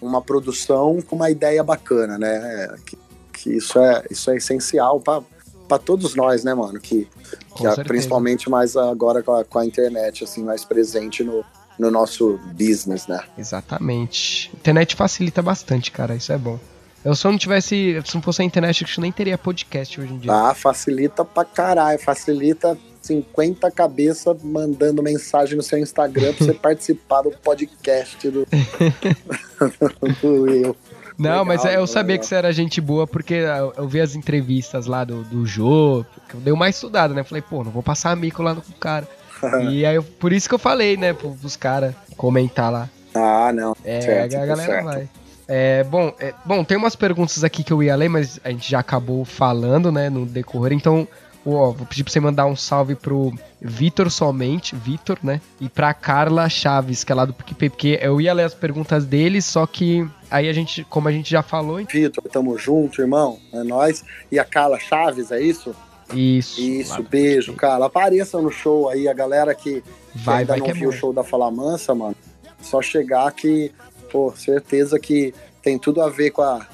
[0.00, 2.76] uma produção com uma ideia bacana, né?
[2.86, 2.98] Que,
[3.32, 6.78] que isso, é, isso é essencial para todos nós, né, mano?
[6.78, 7.08] Que,
[7.56, 11.44] que é, principalmente mais agora com a, com a internet, assim, mais presente no,
[11.80, 13.20] no nosso business, né?
[13.38, 14.50] Exatamente.
[14.54, 16.58] Internet facilita bastante, cara, isso é bom.
[17.02, 20.18] Eu só não tivesse, se não fosse a internet, eu nem teria podcast hoje em
[20.18, 20.30] dia.
[20.30, 27.22] Ah, facilita pra caralho, facilita 50 cabeças mandando mensagem no seu Instagram pra você participar
[27.22, 28.46] do podcast do,
[30.20, 30.76] do eu.
[31.16, 32.20] Não, legal, mas é, eu sabia legal.
[32.20, 33.42] que você era gente boa porque
[33.76, 36.04] eu vi as entrevistas lá do, do Jô,
[36.34, 37.24] eu dei uma estudada, né?
[37.24, 39.08] Falei, pô, não vou passar mico lá no cara.
[39.70, 42.88] e aí, eu, por isso que eu falei, né, pros caras comentar lá.
[43.14, 43.74] Ah, não.
[43.84, 44.84] É, certo, a galera certo.
[44.84, 45.08] vai.
[45.48, 48.70] É, bom, é, bom, tem umas perguntas aqui que eu ia ler, mas a gente
[48.70, 50.72] já acabou falando, né, no decorrer.
[50.72, 51.08] Então,
[51.44, 55.40] ó, vou pedir pra você mandar um salve pro Vitor somente, Vitor, né?
[55.60, 59.04] E pra Carla Chaves, que é lá do PicPay, porque eu ia ler as perguntas
[59.04, 61.84] deles, só que aí a gente, como a gente já falou.
[61.84, 63.38] Vitor, tamo junto, irmão.
[63.52, 64.04] É nós.
[64.30, 65.74] E a Carla Chaves, é isso?
[66.16, 66.60] Isso.
[66.60, 67.86] Isso, beijo, cara.
[67.86, 69.82] Apareça no show aí, a galera que,
[70.14, 72.16] vai, ainda vai não é viu é o show da Fala Mansa, mano.
[72.60, 73.72] Só chegar que
[74.10, 75.32] pô, certeza que
[75.62, 76.66] tem tudo a ver com a,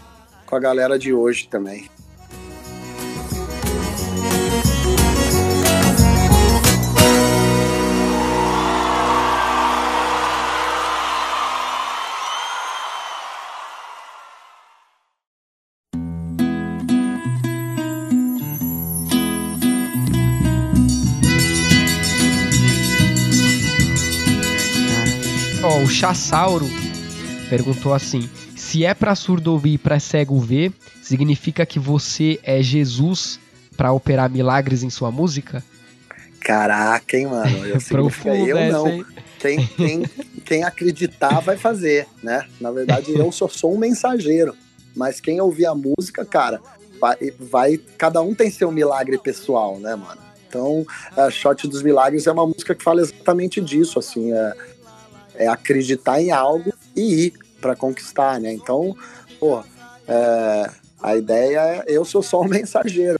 [0.46, 1.88] com a galera de hoje também.
[25.96, 26.66] Chassauro
[27.48, 30.70] perguntou assim: se é para surdo ouvir e para cego ver,
[31.00, 33.40] significa que você é Jesus
[33.78, 35.64] para operar milagres em sua música?
[36.38, 37.64] Caraca, hein, mano?
[37.66, 39.06] Eu, Profundo eu não.
[39.38, 40.02] Quem, quem,
[40.44, 42.46] quem acreditar vai fazer, né?
[42.60, 44.54] Na verdade, eu só sou um mensageiro.
[44.94, 46.60] Mas quem ouvir a música, cara,
[47.00, 47.80] vai, vai.
[47.96, 50.20] Cada um tem seu milagre pessoal, né, mano?
[50.46, 50.86] Então,
[51.16, 54.32] a Shot dos Milagres é uma música que fala exatamente disso, assim.
[54.32, 54.54] É,
[55.38, 58.52] é acreditar em algo e ir para conquistar, né?
[58.52, 58.96] Então,
[59.38, 59.62] pô,
[60.06, 60.70] é,
[61.02, 63.18] a ideia é eu sou só um mensageiro.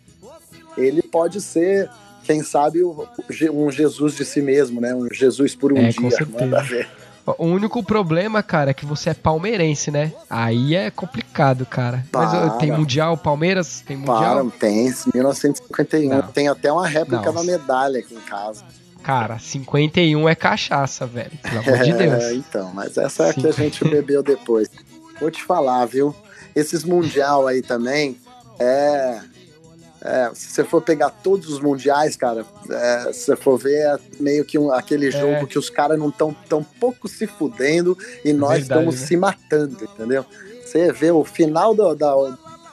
[0.77, 1.89] Ele pode ser,
[2.25, 4.95] quem sabe, um Jesus de si mesmo, né?
[4.95, 6.11] Um Jesus por um é, dia.
[6.39, 6.89] Manda ver.
[7.39, 10.13] O único problema, cara, é que você é palmeirense, né?
[10.31, 12.07] Aí é complicado, cara.
[12.13, 12.47] Para.
[12.47, 13.83] Mas tem Mundial, Palmeiras?
[13.85, 14.47] Tem Mundial?
[14.47, 16.09] Para, tem, 1951.
[16.09, 16.23] Não.
[16.23, 18.63] Tem até uma réplica da medalha aqui em casa.
[19.07, 21.31] Cara, 51 é cachaça, velho.
[21.41, 22.25] Pelo amor de Deus.
[22.25, 24.69] É, então, mas essa é a que a gente bebeu depois.
[25.21, 26.13] Vou te falar, viu?
[26.57, 28.19] Esses mundial aí também,
[28.59, 29.21] é,
[30.03, 33.99] é, se você for pegar todos os mundiais, cara, é, se você for ver, é
[34.19, 35.13] meio que um, aquele é.
[35.13, 35.47] jogo é.
[35.47, 39.07] que os caras não estão tão pouco se fudendo e nós estamos né?
[39.07, 40.27] se matando, entendeu?
[40.65, 42.13] Você vê o final do, da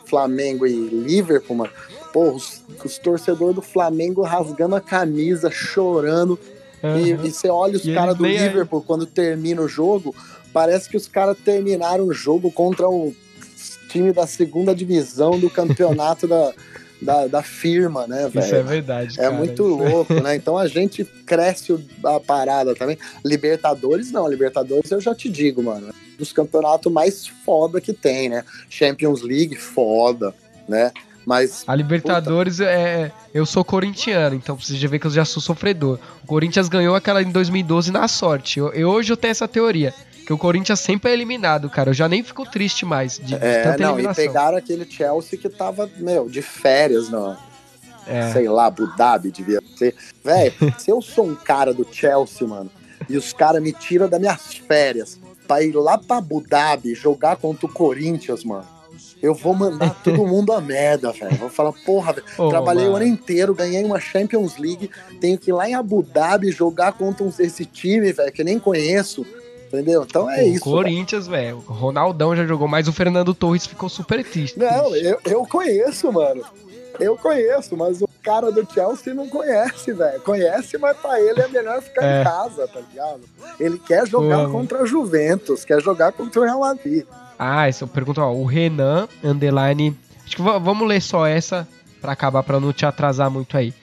[0.07, 1.71] Flamengo e Liverpool, mano,
[2.14, 6.39] pô, os, os torcedores do Flamengo rasgando a camisa, chorando.
[6.82, 6.99] Uhum.
[6.99, 8.88] E, e você olha os caras do Liverpool é...
[8.88, 10.16] quando termina o jogo,
[10.53, 13.14] parece que os caras terminaram o jogo contra o
[13.89, 16.53] time da segunda divisão do campeonato da,
[17.01, 18.45] da, da, firma, né, velho?
[18.45, 19.20] Isso é verdade.
[19.20, 20.36] É cara, muito louco, né?
[20.36, 22.97] Então a gente cresce a parada também.
[23.26, 24.28] Libertadores, não.
[24.28, 25.89] Libertadores eu já te digo, mano.
[25.89, 28.43] É dos campeonatos mais foda que tem, né?
[28.70, 30.34] Champions League, foda,
[30.68, 30.91] né?
[31.26, 31.63] Mas.
[31.67, 32.69] A Libertadores puta.
[32.69, 33.11] é.
[33.34, 35.97] Eu sou corintiano, então você já vê que eu já sou sofredor.
[36.24, 38.59] O Corinthians ganhou aquela em 2012 na sorte.
[38.59, 39.93] Eu, eu hoje eu tenho essa teoria.
[40.26, 41.89] Que o Corinthians sempre é eliminado, cara.
[41.89, 44.24] Eu já nem fico triste mais de, é, tanta não, eliminação.
[44.24, 47.36] E pegaram aquele Chelsea que tava, meu, de férias, não.
[48.07, 48.32] É.
[48.32, 49.95] Sei lá, Abu Dhabi devia ser.
[50.24, 52.71] Velho, se eu sou um cara do Chelsea, mano,
[53.09, 57.36] e os caras me tiram das minhas férias pra ir lá pra Abu Dhabi jogar
[57.36, 58.72] contra o Corinthians, mano
[59.24, 61.38] eu vou mandar todo mundo a merda, velho.
[61.38, 62.93] Vou falar, porra, velho, oh, trabalhei mano.
[62.93, 66.91] o ano inteiro, ganhei uma Champions League, tenho que ir lá em Abu Dhabi jogar
[66.91, 69.26] contra esse time, velho, que eu nem conheço.
[69.67, 70.03] Entendeu?
[70.03, 70.63] Então é o isso.
[70.63, 71.63] Corinthians, velho.
[71.67, 74.59] O Ronaldão já jogou, mas o Fernando Torres ficou super triste.
[74.59, 76.43] Não, eu, eu conheço, mano.
[76.99, 80.21] Eu conheço, mas o cara do Chelsea não conhece, velho.
[80.21, 82.21] Conhece, mas pra ele é melhor ficar é.
[82.21, 83.21] em casa, tá ligado?
[83.59, 87.05] Ele quer jogar Pô, contra a Juventus, quer jogar contra o Real Madrid.
[87.38, 89.95] Ah, essa pergunta, ó, o Renan, underline.
[90.25, 91.67] Acho que vamos ler só essa
[92.01, 93.73] para acabar, para não te atrasar muito aí.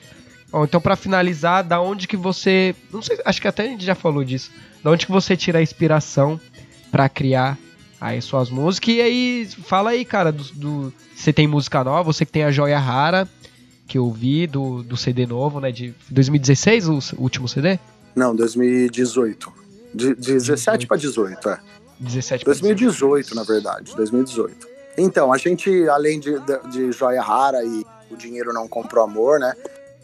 [0.53, 2.75] Ó, então, para finalizar, da onde que você.
[2.93, 4.51] Não sei, acho que até a gente já falou disso.
[4.83, 6.41] Da onde que você tira a inspiração
[6.91, 7.59] para criar
[8.01, 8.95] aí suas músicas?
[8.95, 12.51] E aí, fala aí, cara, do, do, você tem música nova, você que tem a
[12.51, 13.29] Joia Rara,
[13.87, 15.71] que eu vi do, do CD novo, né?
[15.71, 17.79] De 2016, o último CD?
[18.15, 19.53] Não, 2018.
[19.95, 21.61] De, 17 para 18, é.
[22.01, 24.67] 17 2018, na verdade, 2018.
[24.97, 26.35] Então, a gente, além de,
[26.71, 29.55] de, Joia Rara e O Dinheiro Não Comprou Amor, né?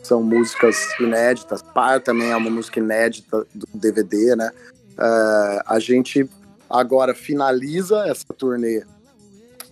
[0.03, 1.63] São músicas inéditas.
[1.63, 4.51] Par também é uma música inédita do DVD, né?
[4.93, 6.29] Uh, a gente
[6.71, 8.85] agora finaliza essa turnê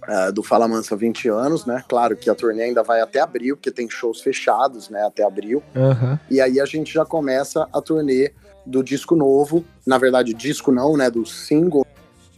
[0.09, 1.83] uh, do Fala Mansa 20 anos, né?
[1.89, 5.05] Claro que a turnê ainda vai até abril, porque tem shows fechados, né?
[5.05, 5.63] Até abril.
[5.75, 6.19] Uhum.
[6.31, 8.33] E aí a gente já começa a turnê
[8.67, 9.65] do disco novo.
[9.87, 11.11] Na verdade, disco não, né?
[11.11, 11.87] Do single,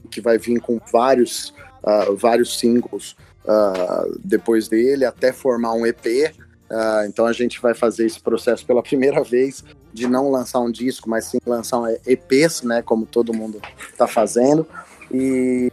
[0.07, 1.51] que vai vir com vários,
[1.83, 6.35] uh, vários singles uh, depois dele, até formar um EP.
[6.71, 10.71] Uh, então a gente vai fazer esse processo pela primeira vez de não lançar um
[10.71, 12.83] disco, mas sim lançar um EPs, né?
[12.83, 13.61] Como todo mundo
[13.97, 14.67] tá fazendo.
[15.11, 15.73] E,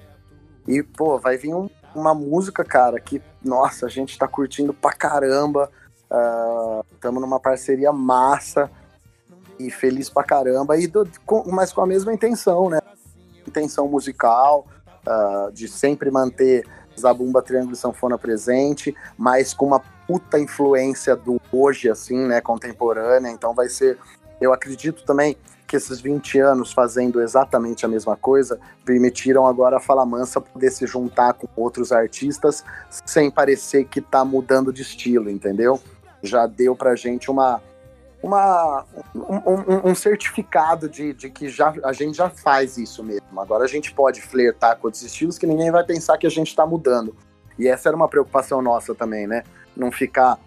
[0.67, 4.93] e pô, vai vir um, uma música, cara, que, nossa, a gente tá curtindo pra
[4.93, 5.69] caramba.
[6.93, 8.69] Estamos numa parceria massa
[9.59, 12.79] e feliz pra caramba, e do, com, mas com a mesma intenção, né?
[13.53, 14.65] Intenção musical,
[15.07, 16.65] uh, de sempre manter
[16.99, 23.29] Zabumba, Triângulo e Sanfona presente, mas com uma puta influência do hoje, assim, né, contemporânea,
[23.29, 23.97] então vai ser,
[24.41, 25.37] eu acredito também
[25.67, 30.71] que esses 20 anos fazendo exatamente a mesma coisa permitiram agora a Fala Mansa poder
[30.71, 32.63] se juntar com outros artistas
[33.05, 35.79] sem parecer que tá mudando de estilo, entendeu?
[36.21, 37.61] Já deu pra gente uma,
[38.23, 43.37] uma, um, um, certificado de, de que já, a gente já faz isso mesmo.
[43.37, 46.47] Agora a gente pode flertar com outros estilos que ninguém vai pensar que a gente
[46.47, 47.13] está mudando.
[47.59, 49.43] E essa era uma preocupação nossa também, né?
[49.75, 50.39] Não ficar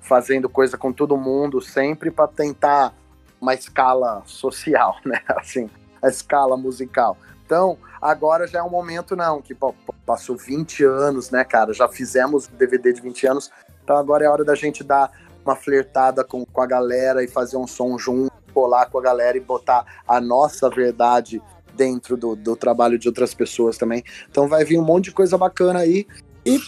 [0.00, 2.94] fazendo coisa com todo mundo sempre para tentar
[3.40, 5.20] uma escala social, né?
[5.26, 5.68] Assim,
[6.00, 7.18] a escala musical.
[7.44, 9.74] Então, agora já é um momento, não, que pô,
[10.06, 11.72] passou 20 anos, né, cara?
[11.72, 13.50] Já fizemos o DVD de 20 anos,
[13.82, 15.10] então agora é hora da gente dar
[15.46, 19.36] uma flertada com, com a galera e fazer um som junto, colar com a galera
[19.36, 21.42] e botar a nossa verdade
[21.74, 24.02] dentro do, do trabalho de outras pessoas também.
[24.30, 26.06] Então vai vir um monte de coisa bacana aí.
[26.44, 26.58] E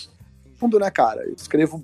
[0.56, 1.22] fundo, né, cara?
[1.24, 1.82] Eu escrevo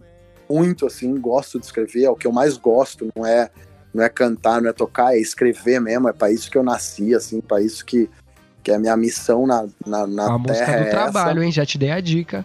[0.49, 3.51] muito, assim, gosto de escrever, é o que eu mais gosto, não é
[3.95, 7.14] não é cantar, não é tocar, é escrever mesmo, é para isso que eu nasci,
[7.14, 8.11] assim, para isso que,
[8.61, 10.34] que é a minha missão na, na, na a terra.
[10.34, 11.45] A música do é trabalho, essa.
[11.45, 11.53] hein?
[11.53, 12.45] Já te dei a dica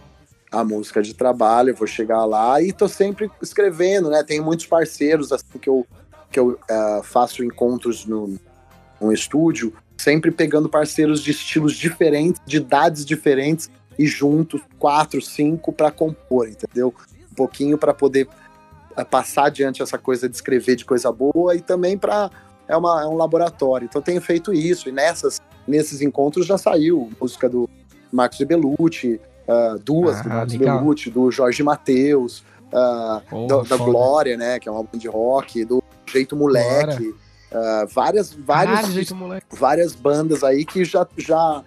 [0.52, 4.24] a música de trabalho, eu vou chegar lá e tô sempre escrevendo, né?
[4.24, 5.86] Tenho muitos parceiros assim que eu,
[6.32, 8.36] que eu uh, faço encontros no,
[9.00, 15.72] no estúdio, sempre pegando parceiros de estilos diferentes, de idades diferentes e juntos, quatro, cinco,
[15.72, 16.94] para compor, entendeu?
[17.32, 18.28] Um pouquinho para poder
[18.98, 22.32] uh, passar adiante essa coisa de escrever de coisa boa e também para
[22.68, 23.86] é, uma, é um laboratório.
[23.86, 27.70] Então tenho feito isso e nessas nesses encontros já saiu música do
[28.12, 32.40] Marcos de Belucci, uh, duas ah, do Marcos Belucci, do Jorge Matheus,
[32.72, 37.08] uh, oh, da, da Glória, né, que é um álbum de rock, do Jeito Moleque,
[37.08, 41.64] uh, várias, várias, Caralho, várias bandas aí que já já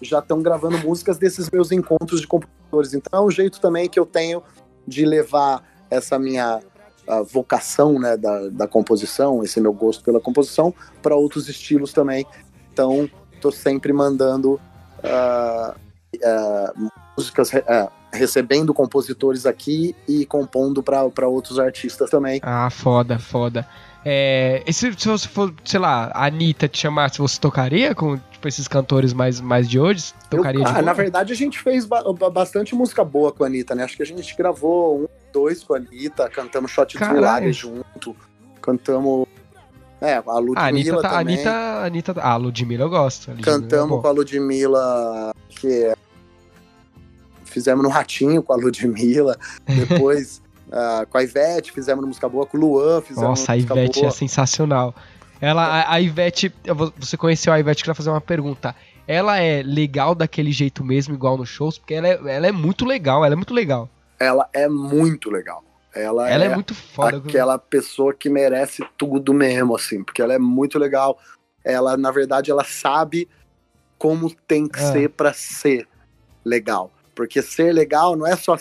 [0.00, 2.92] já estão gravando músicas desses meus encontros de compositores.
[2.92, 4.42] Então é um jeito também que eu tenho
[4.86, 6.60] de levar essa minha
[7.30, 12.26] vocação né, da, da composição, esse meu gosto pela composição, para outros estilos também.
[12.72, 15.74] Então, estou sempre mandando uh,
[16.16, 22.40] uh, músicas uh, recebendo compositores aqui e compondo para outros artistas também.
[22.42, 23.66] Ah, foda, foda.
[24.06, 28.46] É, se, se você for, sei lá, a Anitta te chamasse, você tocaria com tipo,
[28.46, 30.12] esses cantores mais, mais de hoje?
[30.28, 33.74] Tocaria Eu, ah, na verdade, a gente fez ba bastante música boa com a Anitta,
[33.74, 33.82] né?
[33.82, 38.14] Acho que a gente gravou um, dois com a Anitta, cantamos Shot de Milagre junto,
[38.60, 39.26] cantamos
[40.02, 41.34] é, a Ludmilla a Anitta, tá, também.
[41.34, 43.30] Anitta, Anitta, ah, a Ludmilla eu gosto.
[43.30, 45.94] A Ludmilla é Cantamos é com a Ludmilla, que é
[47.54, 52.44] fizemos no Ratinho com a Ludmilla, depois uh, com a Ivete, fizemos no Música Boa,
[52.44, 54.08] com o Luan, fizemos Nossa, a Ivete boa.
[54.08, 54.94] é sensacional.
[55.40, 56.52] Ela, a, a Ivete,
[56.96, 58.74] você conheceu a Ivete, queria fazer uma pergunta.
[59.06, 61.78] Ela é legal daquele jeito mesmo, igual nos shows?
[61.78, 63.88] Porque ela é, ela é muito legal, ela é muito legal.
[64.18, 65.62] Ela é muito legal.
[65.94, 67.18] Ela, ela é, é, muito foda.
[67.18, 71.18] Aquela pessoa que merece tudo mesmo, assim, porque ela é muito legal.
[71.62, 73.28] Ela, na verdade, ela sabe
[73.96, 74.92] como tem que é.
[74.92, 75.86] ser para ser
[76.44, 76.90] legal.
[77.14, 78.56] Porque ser legal não é só.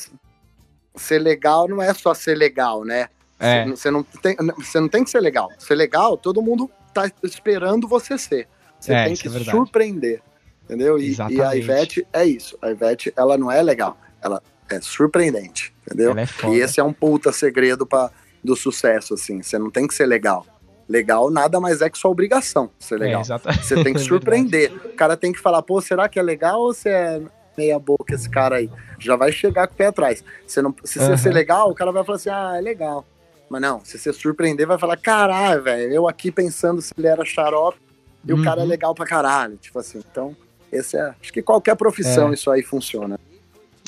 [0.95, 3.09] Ser legal não é só ser legal, né?
[3.39, 3.65] É.
[3.65, 5.49] Você, não tem, você não tem que ser legal.
[5.57, 8.47] Ser legal, todo mundo tá esperando você ser.
[8.79, 10.21] Você é, tem que é surpreender.
[10.63, 10.97] Entendeu?
[10.97, 12.57] E, e, a Ivete é isso.
[12.61, 13.97] A Ivete, ela não é legal.
[14.21, 15.73] Ela é surpreendente.
[15.85, 16.13] Entendeu?
[16.17, 18.09] É e esse é um puta segredo pra,
[18.43, 19.41] do sucesso, assim.
[19.41, 20.45] Você não tem que ser legal.
[20.87, 23.21] Legal nada mais é que sua obrigação ser legal.
[23.21, 24.71] É, você tem que surpreender.
[24.85, 27.21] o cara tem que falar, pô, será que é legal ou você é
[27.57, 28.69] meia boca esse cara aí.
[28.99, 30.23] Já vai chegar com o pé atrás.
[30.45, 31.17] Você não, se você uhum.
[31.17, 33.05] ser legal, o cara vai falar assim, ah, é legal.
[33.49, 37.23] Mas não, se você surpreender, vai falar, caralho, velho, eu aqui pensando se ele era
[37.25, 37.77] xarope
[38.25, 38.41] e uhum.
[38.41, 38.69] o cara é uhum.
[38.69, 39.57] legal pra caralho.
[39.57, 40.35] Tipo assim, então,
[40.71, 41.13] esse é.
[41.21, 42.33] Acho que qualquer profissão é.
[42.33, 43.19] isso aí funciona.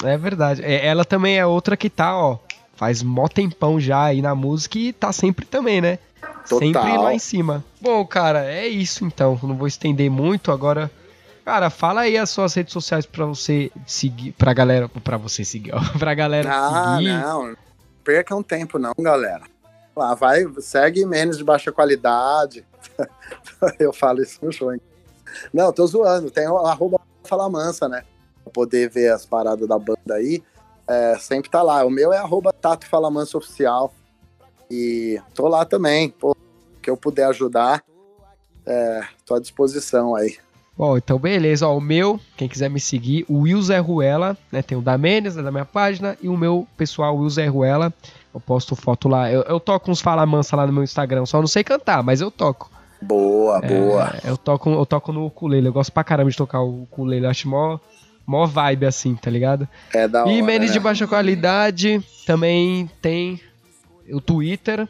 [0.03, 0.61] É verdade.
[0.63, 2.37] É, ela também é outra que tá, ó.
[2.75, 5.97] Faz mó tempão já aí na música e tá sempre também, né?
[6.47, 6.59] Total.
[6.59, 7.63] Sempre lá em cima.
[7.79, 9.39] Bom, cara, é isso então.
[9.41, 10.51] Não vou estender muito.
[10.51, 10.91] Agora
[11.45, 15.71] Cara, fala aí as suas redes sociais pra você seguir, pra galera, pra você seguir,
[15.75, 17.13] ó, pra galera ah, seguir.
[17.13, 17.55] não,
[18.03, 19.43] perca um tempo não, galera.
[19.95, 22.65] Lá, vai, segue menos de baixa qualidade.
[23.79, 24.81] Eu falo isso no show, hein?
[25.53, 28.03] Não, tô zoando, tem o arroba Fala Mansa, né?
[28.43, 30.43] Pra poder ver as paradas da banda aí,
[30.87, 31.85] é, sempre tá lá.
[31.85, 32.87] O meu é arroba Tato
[33.35, 33.93] Oficial.
[34.69, 36.35] E tô lá também, pô,
[36.81, 37.83] que eu puder ajudar,
[38.65, 40.37] é, tô à disposição aí.
[40.77, 44.61] Bom, então beleza, ó, o meu, quem quiser me seguir, o Will Zé Ruela, né,
[44.61, 47.93] tem o da Menes, né, da minha página, e o meu pessoal, Will Zé Ruela,
[48.33, 51.39] eu posto foto lá, eu, eu toco uns fala mansa lá no meu Instagram, só
[51.39, 52.69] não sei cantar, mas eu toco.
[53.01, 54.15] Boa, é, boa.
[54.23, 57.29] Eu toco, eu toco no ukulele, eu gosto pra caramba de tocar o ukulele, eu
[57.29, 57.79] acho mó,
[58.27, 59.67] mó vibe assim, tá ligado?
[59.93, 60.73] É da hora, E Menes né?
[60.73, 63.39] de baixa qualidade, também tem
[64.11, 64.87] o Twitter,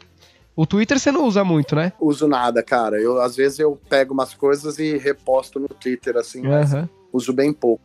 [0.56, 1.92] o Twitter você não usa muito, né?
[2.00, 2.98] Uso nada, cara.
[3.00, 6.88] Eu às vezes eu pego umas coisas e reposto no Twitter assim, mas Aham.
[7.12, 7.82] uso bem pouco.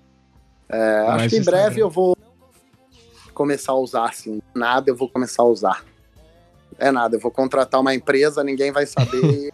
[0.70, 2.16] É, acho que em breve eu vou
[3.34, 4.42] começar a usar assim.
[4.56, 5.84] Nada eu vou começar a usar.
[6.80, 9.52] É nada, eu vou contratar uma empresa, ninguém vai saber e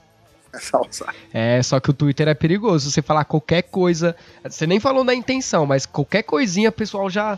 [0.51, 1.15] começar a usar.
[1.34, 2.89] É, só que o Twitter é perigoso.
[2.91, 4.15] Você falar qualquer coisa.
[4.43, 7.38] Você nem falou da intenção, mas qualquer coisinha, o pessoal já.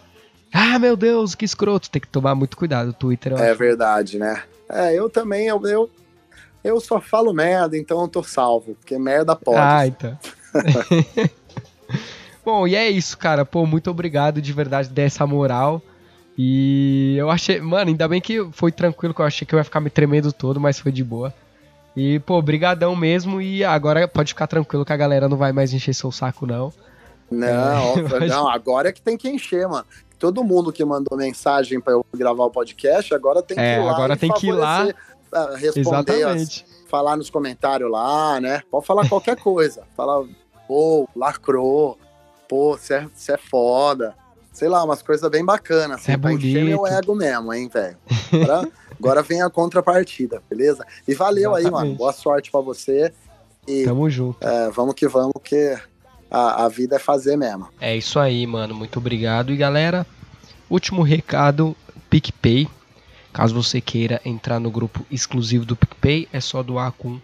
[0.53, 1.89] Ah, meu Deus, que escroto.
[1.89, 2.89] Tem que tomar muito cuidado.
[2.89, 4.43] O Twitter É acho- verdade, né?
[4.69, 5.89] É, eu também, eu, eu,
[6.63, 8.75] eu só falo merda, então eu tô salvo.
[8.75, 9.59] Porque merda pode.
[9.59, 10.17] Ah, então.
[12.45, 13.45] Bom, e é isso, cara.
[13.45, 15.81] Pô, muito obrigado de verdade dessa moral.
[16.37, 19.63] E eu achei, mano, ainda bem que foi tranquilo, que eu achei que eu ia
[19.63, 21.33] ficar me tremendo todo, mas foi de boa.
[21.95, 23.41] E, pô, brigadão mesmo.
[23.41, 26.71] E agora pode ficar tranquilo que a galera não vai mais encher seu saco, não.
[27.29, 29.85] Não, É, não, agora é que tem que encher, mano.
[30.19, 33.83] Todo mundo que mandou mensagem pra eu gravar o podcast, agora tem que É, ir
[33.85, 33.91] lá.
[33.93, 34.87] agora tem que ir lá.
[35.31, 36.65] ah, Responder, as- Exatamente.
[36.89, 38.61] falar nos comentários lá, né?
[38.69, 39.83] Pode falar qualquer coisa.
[39.95, 40.25] Falar,
[40.67, 41.97] pô, lacrou,
[42.49, 44.13] pô, você é, cê é foda.
[44.51, 46.01] Sei lá, umas coisas bem bacanas.
[46.01, 46.93] Cê é pra encher meu bonito.
[46.97, 47.95] ego mesmo, hein, velho.
[48.33, 48.67] Agora,
[48.99, 50.85] agora vem a contrapartida, beleza?
[51.07, 51.75] E valeu aí, mano.
[51.77, 51.97] Exatamente.
[51.97, 53.13] Boa sorte pra você.
[53.67, 54.45] E Tamo junto.
[54.45, 55.77] é, vamos que vamos, que
[56.29, 57.67] a, a vida é fazer mesmo.
[57.79, 58.75] É isso aí, mano.
[58.75, 59.51] Muito obrigado.
[59.51, 60.05] E galera,
[60.69, 61.75] último recado:
[62.09, 62.67] PicPay.
[63.31, 67.19] Caso você queira entrar no grupo exclusivo do PicPay, é só doar com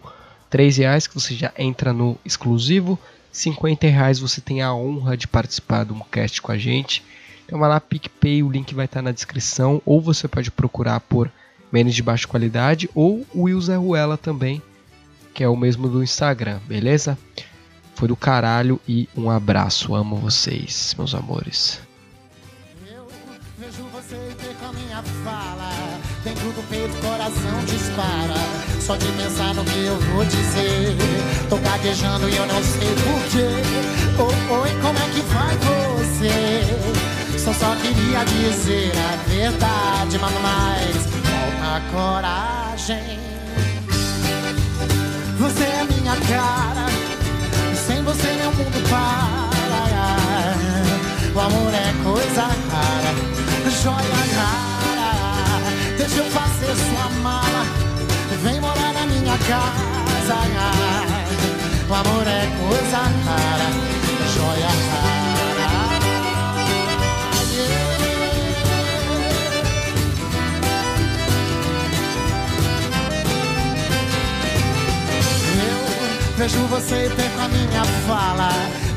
[0.48, 2.98] 3 reais que você já entra no exclusivo.
[3.32, 7.04] 50 reais você tem a honra de participar de um cast com a gente.
[7.44, 9.82] Então vai lá, PicPay, o link vai estar na descrição.
[9.84, 11.30] Ou você pode procurar por
[11.70, 12.88] menos de baixa qualidade.
[12.94, 14.62] Ou o Will Zé Ruela também,
[15.34, 17.18] que é o mesmo do Instagram, beleza?
[17.96, 19.94] Foi do caralho e um abraço.
[19.94, 21.80] Amo vocês, meus amores.
[22.86, 23.08] Eu
[23.58, 24.16] vejo você
[24.60, 25.70] com a minha fala.
[26.22, 28.34] Dentro do peito, coração dispara.
[28.82, 30.94] Só de pensar no que eu vou dizer.
[31.48, 33.48] Tô gaguejando e eu não sei porquê.
[34.18, 37.38] Oh, oi, como é que vai você?
[37.38, 43.18] Só só queria dizer a verdade, mas falta coragem.
[45.38, 47.05] Você é minha cara.
[48.16, 49.55] Você meu mundo para.
[76.46, 78.48] Vejo você ter com a minha fala.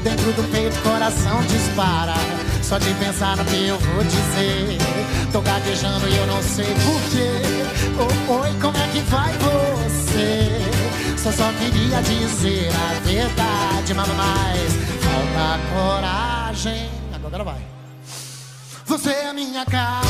[0.03, 2.13] Dentro do peito, coração dispara.
[2.61, 4.77] Só de pensar no que eu vou dizer.
[5.31, 7.31] Tô gaguejando e eu não sei porquê.
[7.97, 10.61] Oh, oi, como é que vai você?
[11.17, 14.05] Só só queria dizer a verdade, mas
[15.03, 16.89] falta coragem.
[17.13, 17.61] Agora vai.
[18.85, 20.05] Você é minha cara.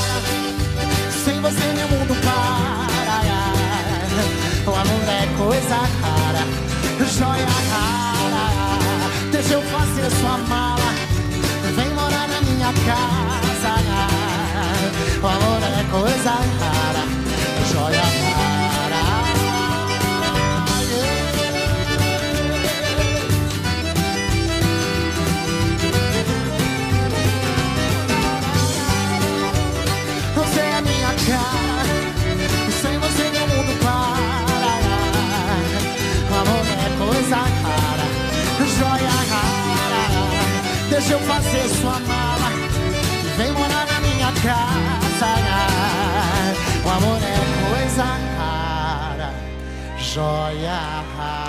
[1.23, 2.89] Sem você meu mundo para.
[4.67, 6.45] O amor é coisa rara,
[7.19, 8.45] joia rara.
[9.31, 10.93] Deixa eu fazer sua mala.
[11.75, 13.73] Vem morar na minha casa.
[15.21, 17.03] O amor é coisa rara,
[17.71, 18.08] joia
[40.99, 42.51] Deixa eu fazer sua mala.
[43.37, 45.29] Vem morar na minha casa.
[46.83, 48.03] O amor é coisa
[48.37, 49.33] rara,
[49.97, 51.48] joia rara.